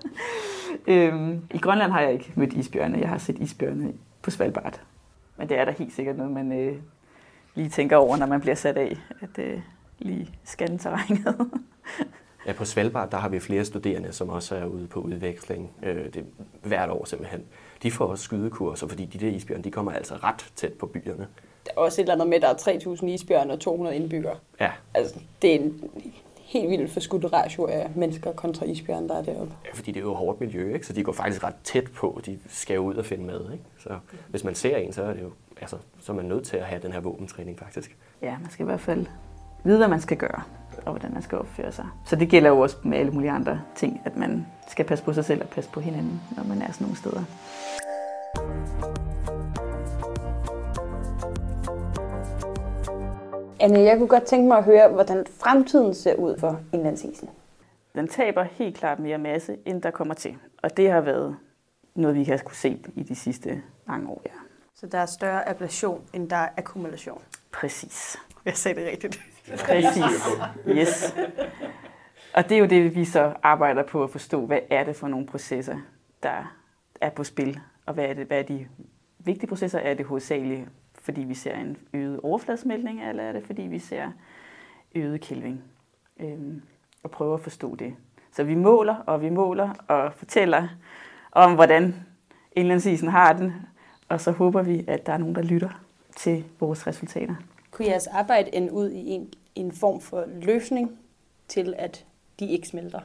[0.86, 2.98] Øhm, I Grønland har jeg ikke mødt isbjørne.
[2.98, 3.92] Jeg har set isbjørne
[4.22, 4.80] på Svalbard.
[5.36, 6.76] Men det er der helt sikkert noget, man øh,
[7.54, 8.96] lige tænker over, når man bliver sat af.
[9.20, 9.60] At, øh,
[9.98, 11.36] lige scanne terrænet.
[12.46, 16.04] ja, på Svalbard, der har vi flere studerende, som også er ude på udveksling øh,
[16.14, 16.24] det,
[16.62, 17.42] hvert år simpelthen.
[17.82, 21.26] De får også skydekurser, fordi de der isbjørne, de kommer altså ret tæt på byerne.
[21.66, 24.36] Der er også et eller andet med, at der er 3.000 isbjørne og 200 indbyggere.
[24.60, 24.70] Ja.
[24.94, 25.90] Altså, det er en
[26.34, 29.54] helt vildt forskudt ratio af mennesker kontra isbjørn, der er deroppe.
[29.64, 30.86] Ja, fordi det er jo hårdt miljø, ikke?
[30.86, 32.20] så de går faktisk ret tæt på.
[32.26, 33.52] De skal ud og finde mad.
[33.52, 33.64] Ikke?
[33.78, 35.30] Så hvis man ser en, så er det jo
[35.60, 37.96] altså, så er man nødt til at have den her våbentræning faktisk.
[38.22, 39.06] Ja, man skal i hvert fald
[39.64, 40.42] vide, hvad man skal gøre,
[40.84, 41.86] og hvordan man skal opføre sig.
[42.04, 45.12] Så det gælder jo også med alle mulige andre ting, at man skal passe på
[45.12, 47.22] sig selv og passe på hinanden, når man er sådan nogle steder.
[53.60, 57.28] Anne, jeg kunne godt tænke mig at høre, hvordan fremtiden ser ud for indlandsisen.
[57.94, 60.36] Den taber helt klart mere masse, end der kommer til.
[60.62, 61.36] Og det har været
[61.94, 64.22] noget, vi har kunne se i de sidste mange år.
[64.26, 64.30] Ja.
[64.74, 67.22] Så der er større ablation, end der er akkumulation?
[67.52, 68.16] Præcis.
[68.44, 69.20] Jeg sagde det rigtigt.
[69.50, 70.28] Præcis.
[70.68, 71.14] Yes.
[72.34, 74.46] Og det er jo det, vi så arbejder på at forstå.
[74.46, 75.76] Hvad er det for nogle processer,
[76.22, 76.56] der
[77.00, 77.60] er på spil?
[77.86, 78.66] Og hvad er, det, hvad er de
[79.18, 79.78] vigtige processer?
[79.78, 84.10] Er det hovedsageligt, fordi vi ser en øget overfladesmeltning, eller er det, fordi vi ser
[84.94, 85.62] øget kælving?
[86.20, 86.62] Øhm,
[87.02, 87.94] og prøver at forstå det.
[88.32, 90.68] Så vi måler, og vi måler, og fortæller
[91.32, 91.94] om, hvordan
[92.52, 93.52] indlandsisen har den,
[94.08, 95.70] og så håber vi, at der er nogen, der lytter
[96.16, 97.34] til vores resultater.
[97.76, 100.98] Kunne jeres arbejde ende ud i en, en form for løsning
[101.48, 102.06] til, at
[102.40, 103.00] de ikke smelter?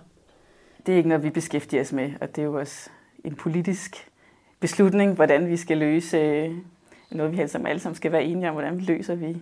[0.86, 2.90] Det er ikke noget, vi beskæftiger os med, og det er jo også
[3.24, 4.12] en politisk
[4.60, 6.58] beslutning, hvordan vi skal løse øh,
[7.12, 9.38] noget, vi helst som alle sammen skal være enige om, hvordan vi løser vi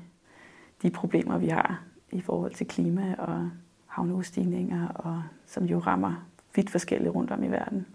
[0.82, 3.50] de problemer, vi har i forhold til klima og
[3.88, 7.86] havneudstigninger, og som jo rammer vidt forskellige rundt om i verden.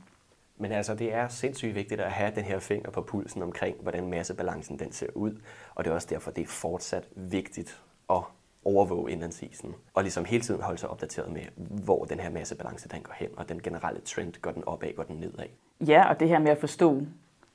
[0.56, 4.08] Men altså, det er sindssygt vigtigt at have den her finger på pulsen omkring, hvordan
[4.08, 5.40] massebalancen den ser ud.
[5.74, 8.22] Og det er også derfor, det er fortsat vigtigt at
[8.64, 9.74] overvåge indlandsisen.
[9.94, 11.42] Og ligesom hele tiden holde sig opdateret med,
[11.84, 15.02] hvor den her massebalance den går hen, og den generelle trend, går den opad, går
[15.02, 15.46] den nedad.
[15.80, 17.02] Ja, og det her med at forstå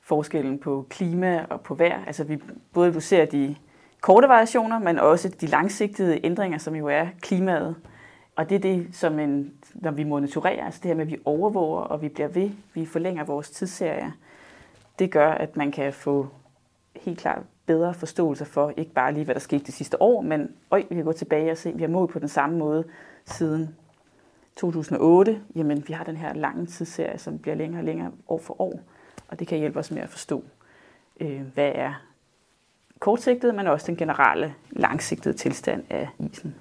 [0.01, 2.05] forskellen på klima og på vejr.
[2.05, 2.37] Altså vi
[2.73, 3.55] både du ser de
[4.01, 7.75] korte variationer, men også de langsigtede ændringer, som jo er klimaet.
[8.39, 11.17] Og det er det, som en, når vi monitorerer, altså det her med, at vi
[11.25, 14.13] overvåger, og vi bliver ved, vi forlænger vores tidsserie,
[14.99, 16.27] det gør, at man kan få
[16.95, 20.51] helt klart bedre forståelse for, ikke bare lige, hvad der skete det sidste år, men
[20.71, 22.83] øj, vi kan gå tilbage og se, at vi har målt på den samme måde
[23.25, 23.75] siden
[24.55, 25.41] 2008.
[25.55, 28.79] Jamen, vi har den her lange tidsserie, som bliver længere og længere år for år,
[29.27, 30.43] og det kan hjælpe os med at forstå,
[31.19, 31.93] øh, hvad er
[32.99, 36.55] kortsigtet, men også den generelle langsigtede tilstand af isen.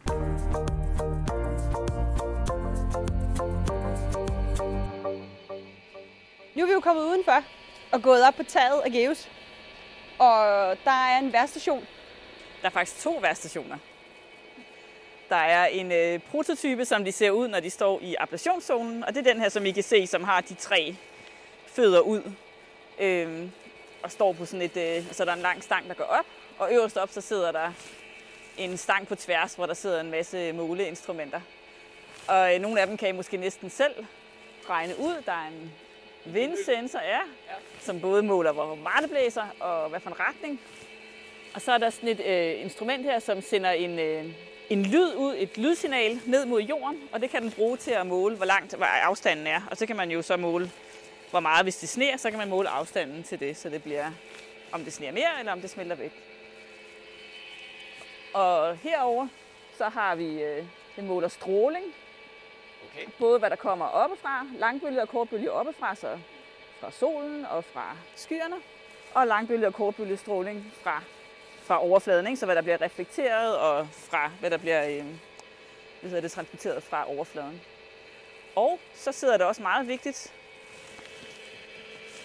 [6.59, 7.45] Nu er vi jo kommet udenfor
[7.93, 9.29] og gået op på taget af Geus.
[10.19, 10.37] Og
[10.85, 11.87] der er en værstation.
[12.63, 13.79] Der er faktisk to værstationer.
[15.29, 19.15] Der er en øh, prototype, som de ser ud, når de står i ablationszonen, og
[19.15, 20.97] det er den her, som I kan se, som har de tre
[21.67, 22.23] fødder ud.
[22.99, 23.49] Øh,
[24.03, 26.27] og står på sådan et, øh, så der er en lang stang, der går op,
[26.59, 27.73] og øverst op, så sidder der
[28.57, 31.41] en stang på tværs, hvor der sidder en masse måleinstrumenter.
[32.29, 34.07] Og øh, nogle af dem kan I måske næsten selv
[34.69, 35.23] regne ud.
[35.27, 35.73] Der er en
[36.35, 37.21] vindsensor, ja,
[37.81, 40.61] som både måler, hvor meget det blæser og hvad for en retning.
[41.55, 44.25] Og så er der sådan et øh, instrument her, som sender en, øh,
[44.71, 48.07] en lyd ud, et lydsignal ned mod jorden, og det kan den bruge til at
[48.07, 49.61] måle, hvor langt hvor afstanden er.
[49.71, 50.71] Og så kan man jo så måle,
[51.31, 54.11] hvor meget, hvis det sner, så kan man måle afstanden til det, så det bliver,
[54.73, 56.13] om det sner mere, eller om det smelter væk.
[58.35, 59.29] Og herover
[59.79, 60.65] så har vi, øh,
[60.97, 61.85] det måler stråling,
[62.85, 63.07] Okay.
[63.19, 66.19] både hvad der kommer oppefra, langbølge og kortbølge oppefra, så
[66.81, 68.57] fra solen og fra skyerne,
[69.15, 71.03] og langbølge og kortbølge stråling fra,
[71.63, 72.37] fra overfladen, ikke?
[72.37, 75.05] så hvad der bliver reflekteret, og fra hvad der bliver øh,
[76.01, 77.61] hvad hedder det, transporteret fra overfladen.
[78.57, 80.33] Og så sidder der også meget vigtigt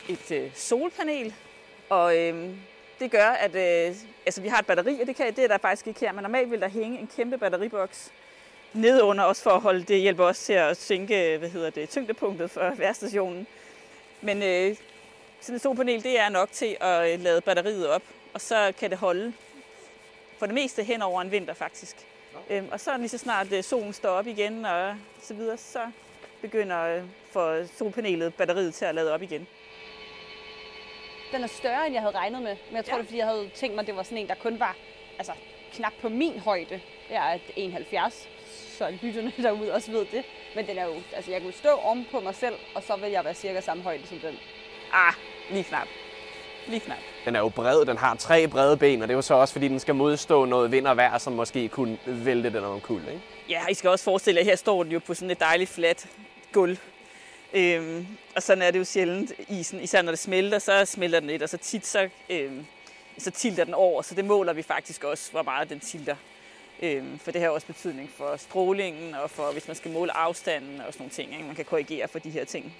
[0.09, 1.33] et øh, solpanel,
[1.89, 2.49] og øh,
[2.99, 5.57] det gør, at øh, altså, vi har et batteri, og det, kan, det er der
[5.57, 8.11] faktisk ikke her, men normalt vil der hænge en kæmpe batteriboks
[8.73, 11.89] nede under os for at holde det hjælper os til at sænke hvad hedder det,
[11.89, 13.47] tyngdepunktet for værstationen.
[14.21, 14.75] Men øh,
[15.41, 18.01] sådan et solpanel, det er nok til at øh, lade batteriet op,
[18.33, 19.33] og så kan det holde
[20.37, 21.95] for det meste hen over en vinter faktisk.
[22.49, 25.79] Øhm, og så lige så snart øh, solen står op igen og så videre, så
[26.41, 29.47] begynder øh, for solpanelet batteriet til at lade op igen.
[31.31, 32.55] Den er større, end jeg havde regnet med.
[32.69, 32.97] Men jeg tror, Ja.
[32.97, 34.75] det er, fordi jeg havde tænkt mig, at det var sådan en, der kun var
[35.17, 35.33] altså,
[35.73, 36.81] knap på min højde.
[37.09, 38.29] Jeg er 71,
[38.77, 40.23] så lytterne derude også ved det.
[40.55, 43.11] Men den er jo, altså jeg kunne stå om på mig selv, og så vil
[43.11, 44.35] jeg være cirka samme højde som den.
[44.93, 45.13] Ah,
[45.51, 45.87] lige knap.
[46.67, 46.97] Lige knap.
[47.25, 49.53] Den er jo bred, den har tre brede ben, og det er jo så også,
[49.53, 53.21] fordi den skal modstå noget vind og vejr, som måske kunne vælte den omkuld, ikke?
[53.49, 56.07] Ja, I skal også forestille jer, her står den jo på sådan et dejligt fladt
[56.51, 56.77] gulv.
[57.53, 59.79] Øhm, og sådan er det jo sjældent isen.
[59.79, 62.65] Især når det smelter, så smelter den lidt, og så tit så, øhm,
[63.17, 64.01] så tilter den over.
[64.01, 66.15] Så det måler vi faktisk også, hvor meget den tilter.
[66.83, 70.81] Øhm, for det har også betydning for strålingen, og for hvis man skal måle afstanden
[70.81, 71.31] og sådan nogle ting.
[71.31, 71.43] Ikke?
[71.43, 72.73] Man kan korrigere for de her ting.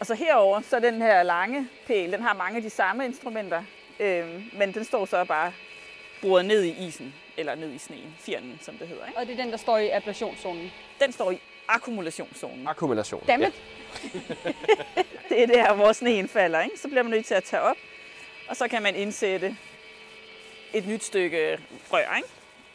[0.00, 3.62] Og så herover så den her lange pæl, den har mange af de samme instrumenter,
[4.00, 5.52] øhm, men den står så bare
[6.22, 9.06] boret ned i isen, eller ned i sneen, firnen, som det hedder.
[9.06, 9.18] Ikke?
[9.18, 10.70] Og det er den, der står i ablationszonen.
[11.00, 12.66] Den står i akkumulationszonen.
[12.66, 13.22] Akkumulation.
[13.26, 13.62] Dammit!
[15.28, 16.60] Det er der, hvor sneen falder.
[16.60, 16.78] Ikke?
[16.78, 17.76] Så bliver man nødt til at tage op,
[18.48, 19.56] og så kan man indsætte
[20.72, 21.58] et nyt stykke
[21.92, 22.28] rør ikke?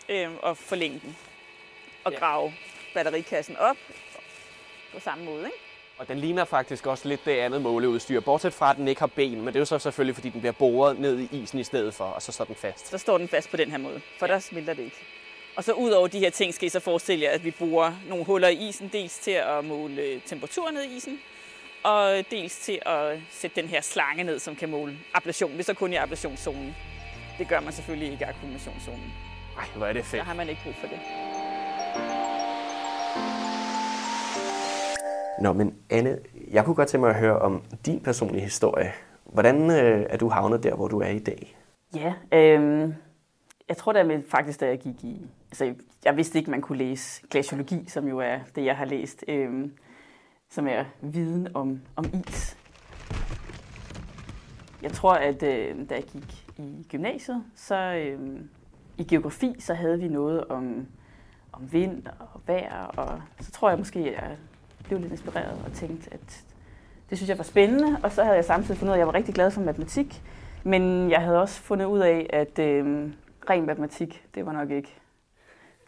[0.10, 1.18] Øhm, og forlænge den.
[2.04, 2.18] Og Ja.
[2.20, 2.54] grave
[2.94, 3.78] batterikassen op
[4.94, 5.46] på samme måde.
[5.46, 5.58] Ikke?
[5.98, 9.08] Og den ligner faktisk også lidt det andet måleudstyr, bortset fra, at den ikke har
[9.08, 11.64] ben, men det er jo så selvfølgelig, fordi den bliver boret ned i isen i
[11.64, 12.88] stedet for, og så står den fast.
[12.88, 14.98] Så står den fast på den her måde, for der smelter det ikke.
[15.56, 17.94] Og så ud over de her ting, skal I så forestille jer, at vi bruger
[18.08, 21.20] nogle huller i isen, dels til at måle temperaturen ned i isen,
[21.84, 25.52] og dels til at sætte den her slange ned, som kan måle ablation.
[25.52, 26.76] Det er så kun i ablationszonen.
[27.38, 29.14] Det gør man selvfølgelig ikke i akkumulationszonen.
[29.58, 30.24] Ej, hvor er det Der fedt.
[30.24, 31.00] har man ikke brug for det.
[35.42, 36.20] Nå, men Anne,
[36.52, 38.92] jeg kunne godt tænke mig at høre om din personlige historie.
[39.26, 41.58] Hvordan øh, er du havnet der, hvor du er i dag?
[41.96, 42.94] Ja, øh,
[43.70, 45.28] jeg tror da med, faktisk, da jeg gik i...
[45.52, 45.74] Altså,
[46.06, 49.70] jeg vidste ikke, man kunne læse glaciologi, som jo er det, jeg har læst, øh,
[50.50, 52.58] som er viden om, om is.
[54.82, 58.40] Jeg tror, at øh, da jeg gik i gymnasiet, så øh,
[58.98, 60.88] i geografi, så havde vi noget om,
[61.54, 64.38] om vind og vejr, og så tror jeg måske, at jeg
[64.84, 66.44] blev lidt inspireret og tænkte, at
[67.10, 69.08] det synes jeg var spændende, og så havde jeg samtidig fundet ud af, at jeg
[69.08, 70.22] var rigtig glad for matematik,
[70.64, 73.10] men jeg havde også fundet ud af, at øh,
[73.50, 74.94] ren matematik, det var nok ikke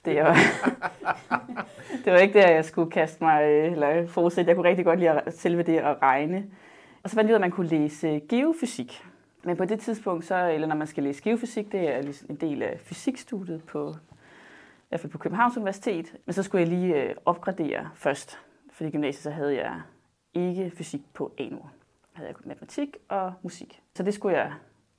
[0.05, 0.35] det, jeg
[2.05, 4.49] det var ikke der, jeg skulle kaste mig, øh, eller fortsætte.
[4.49, 6.45] Jeg kunne rigtig godt lide at, selve det at regne.
[7.03, 9.03] Og så fandt jeg ud af, at man kunne læse geofysik.
[9.43, 12.35] Men på det tidspunkt, så, eller når man skal læse geofysik, det er ligesom en
[12.35, 13.95] del af fysikstudiet på,
[14.89, 16.15] hvert fald på Københavns Universitet.
[16.25, 18.39] Men så skulle jeg lige øh, opgradere først,
[18.71, 19.81] fordi i gymnasiet så havde jeg
[20.33, 21.59] ikke fysik på A nu.
[22.13, 23.81] Havde jeg matematik og musik.
[23.95, 24.53] Så det skulle jeg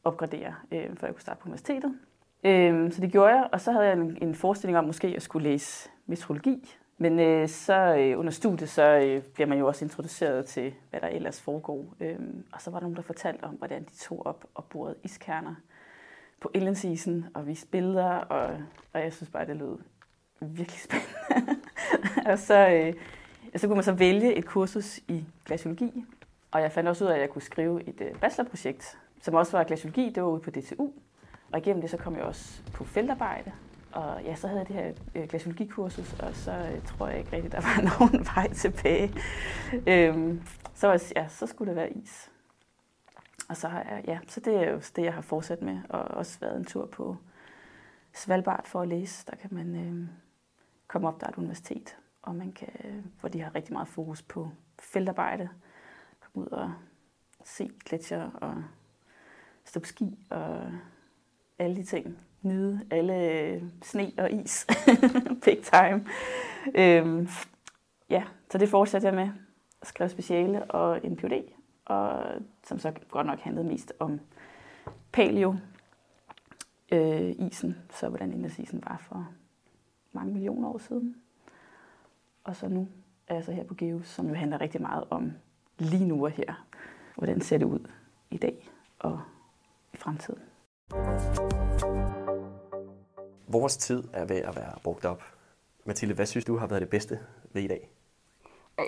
[0.05, 1.99] opgradere, øh, før jeg kunne starte på universitetet.
[2.45, 5.13] Øh, så det gjorde jeg, og så havde jeg en, en forestilling om, måske at
[5.13, 6.77] jeg skulle læse metrologi.
[7.03, 11.01] Men øh, så øh, under studiet, så øh, bliver man jo også introduceret til, hvad
[11.01, 11.95] der ellers foregår.
[12.01, 14.97] Øhm, og så var der nogen, der fortalte om, hvordan de tog op og borede
[15.05, 15.55] iskerner
[16.41, 18.59] på indlandsisen og viste billeder, og,
[18.93, 19.79] og jeg synes bare, det lød
[20.41, 21.61] virkelig spændende.
[22.31, 22.95] og så, øh,
[23.57, 26.05] så kunne man så vælge et kursus i glaciologi,
[26.51, 29.57] og jeg fandt også ud af, at jeg kunne skrive et øh, bachelorprojekt, som også
[29.57, 30.91] var glaciologi, det var ude på DTU.
[31.53, 33.53] Og igennem det så kom jeg også på feltarbejde,
[33.93, 37.33] og ja, så havde jeg det her øh, glaciologikursus, og så øh, tror jeg ikke
[37.33, 39.15] rigtigt, der var nogen vej tilbage.
[39.87, 40.43] Øhm,
[40.75, 42.31] så, var, ja, så skulle det være is.
[43.49, 46.03] Og så har jeg, ja, så det er jo det, jeg har fortsat med, og
[46.03, 47.17] også været en tur på
[48.13, 49.27] Svalbard for at læse.
[49.27, 50.09] Der kan man øh,
[50.87, 53.89] komme op, der er et universitet, og man kan, øh, hvor de har rigtig meget
[53.89, 55.49] fokus på feltarbejde.
[56.21, 56.73] Komme ud og
[57.45, 58.65] se gletsjer og
[59.65, 60.73] stå på ski og
[61.59, 62.19] alle de ting.
[62.43, 64.67] Nyde alle øh, sne og is.
[65.45, 66.07] Big time.
[66.75, 67.29] Øhm,
[68.11, 69.29] ja, så det fortsatte jeg med.
[69.83, 71.43] Skrev speciale og en PhD
[71.91, 72.25] og
[72.67, 74.21] som så godt nok handlede mest om
[75.13, 75.57] paleo,
[76.93, 79.29] øh, isen, så hvordan indlandsisen var for
[80.13, 81.17] mange millioner år siden.
[82.45, 82.89] Og så nu
[83.27, 85.33] er jeg så her på GEOS, som jo handler rigtig meget om
[85.79, 86.67] lige nu og her.
[87.17, 87.89] Hvordan ser det ud
[88.31, 88.69] i dag
[88.99, 89.21] og
[89.93, 90.43] i fremtiden.
[93.53, 95.23] Vores tid er ved at være brugt op.
[95.85, 97.19] Mathilde, hvad synes du har været det bedste
[97.53, 97.91] ved i dag?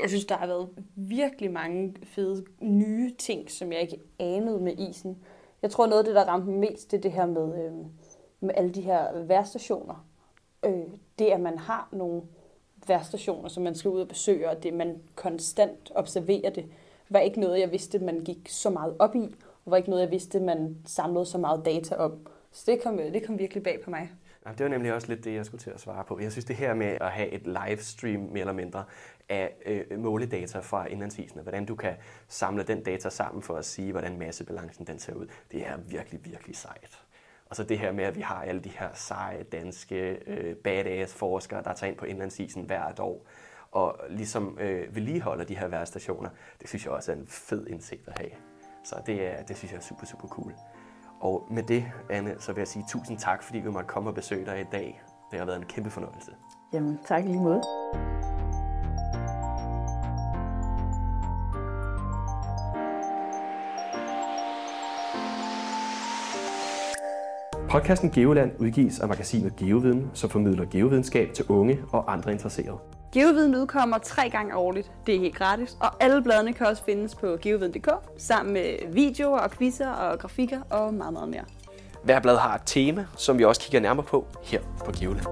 [0.02, 4.78] Jeg synes, der har været virkelig mange fede nye ting, som jeg ikke anede med
[4.78, 5.18] isen.
[5.62, 7.72] Jeg tror, noget af det, der ramte mig mest, det er det her med, øh,
[8.40, 10.06] med alle de her værstationer.
[10.64, 10.82] Øh,
[11.18, 12.22] det, at man har nogle
[12.86, 16.66] værstationer, som man skal ud og besøge, og det, man konstant observerer det,
[17.08, 19.34] var ikke noget, jeg vidste, man gik så meget op i,
[19.64, 22.26] og var ikke noget, jeg vidste, man samlede så meget data om.
[22.52, 24.10] Så det kom, det kom virkelig bag på mig.
[24.48, 26.20] Det var nemlig også lidt det, jeg skulle til at svare på.
[26.20, 28.84] Jeg synes, det her med at have et livestream mere eller mindre
[29.28, 31.94] af øh, måledata fra indlandsisene, hvordan du kan
[32.28, 36.24] samle den data sammen for at sige, hvordan massebalancen den ser ud, det er virkelig,
[36.24, 37.02] virkelig sejt.
[37.46, 41.14] Og så det her med, at vi har alle de her seje danske øh, badass
[41.14, 43.26] forskere, der tager ind på indlandsisen hvert år,
[43.70, 46.30] og ligesom øh, vedligeholder de her værstationer,
[46.60, 48.30] det synes jeg også er en fed indsigt at have.
[48.84, 50.54] Så det, er, det synes jeg er super, super cool.
[51.22, 54.14] Og med det, Anne, så vil jeg sige tusind tak, fordi vi måtte komme og
[54.14, 55.02] besøge dig i dag.
[55.30, 56.30] Det har været en kæmpe fornøjelse.
[56.72, 57.62] Jamen, tak lige måde.
[67.70, 72.78] Podcasten Geoland udgives af magasinet Geoviden, som formidler geovidenskab til unge og andre interesserede.
[73.12, 74.90] Geoviden udkommer tre gange årligt.
[75.06, 77.88] Det er helt gratis, og alle bladene kan også findes på geoviden.dk,
[78.18, 81.44] sammen med videoer og quizzer og grafikker og meget, meget mere.
[82.04, 85.26] Hver blad har et tema, som vi også kigger nærmere på her på Geoland.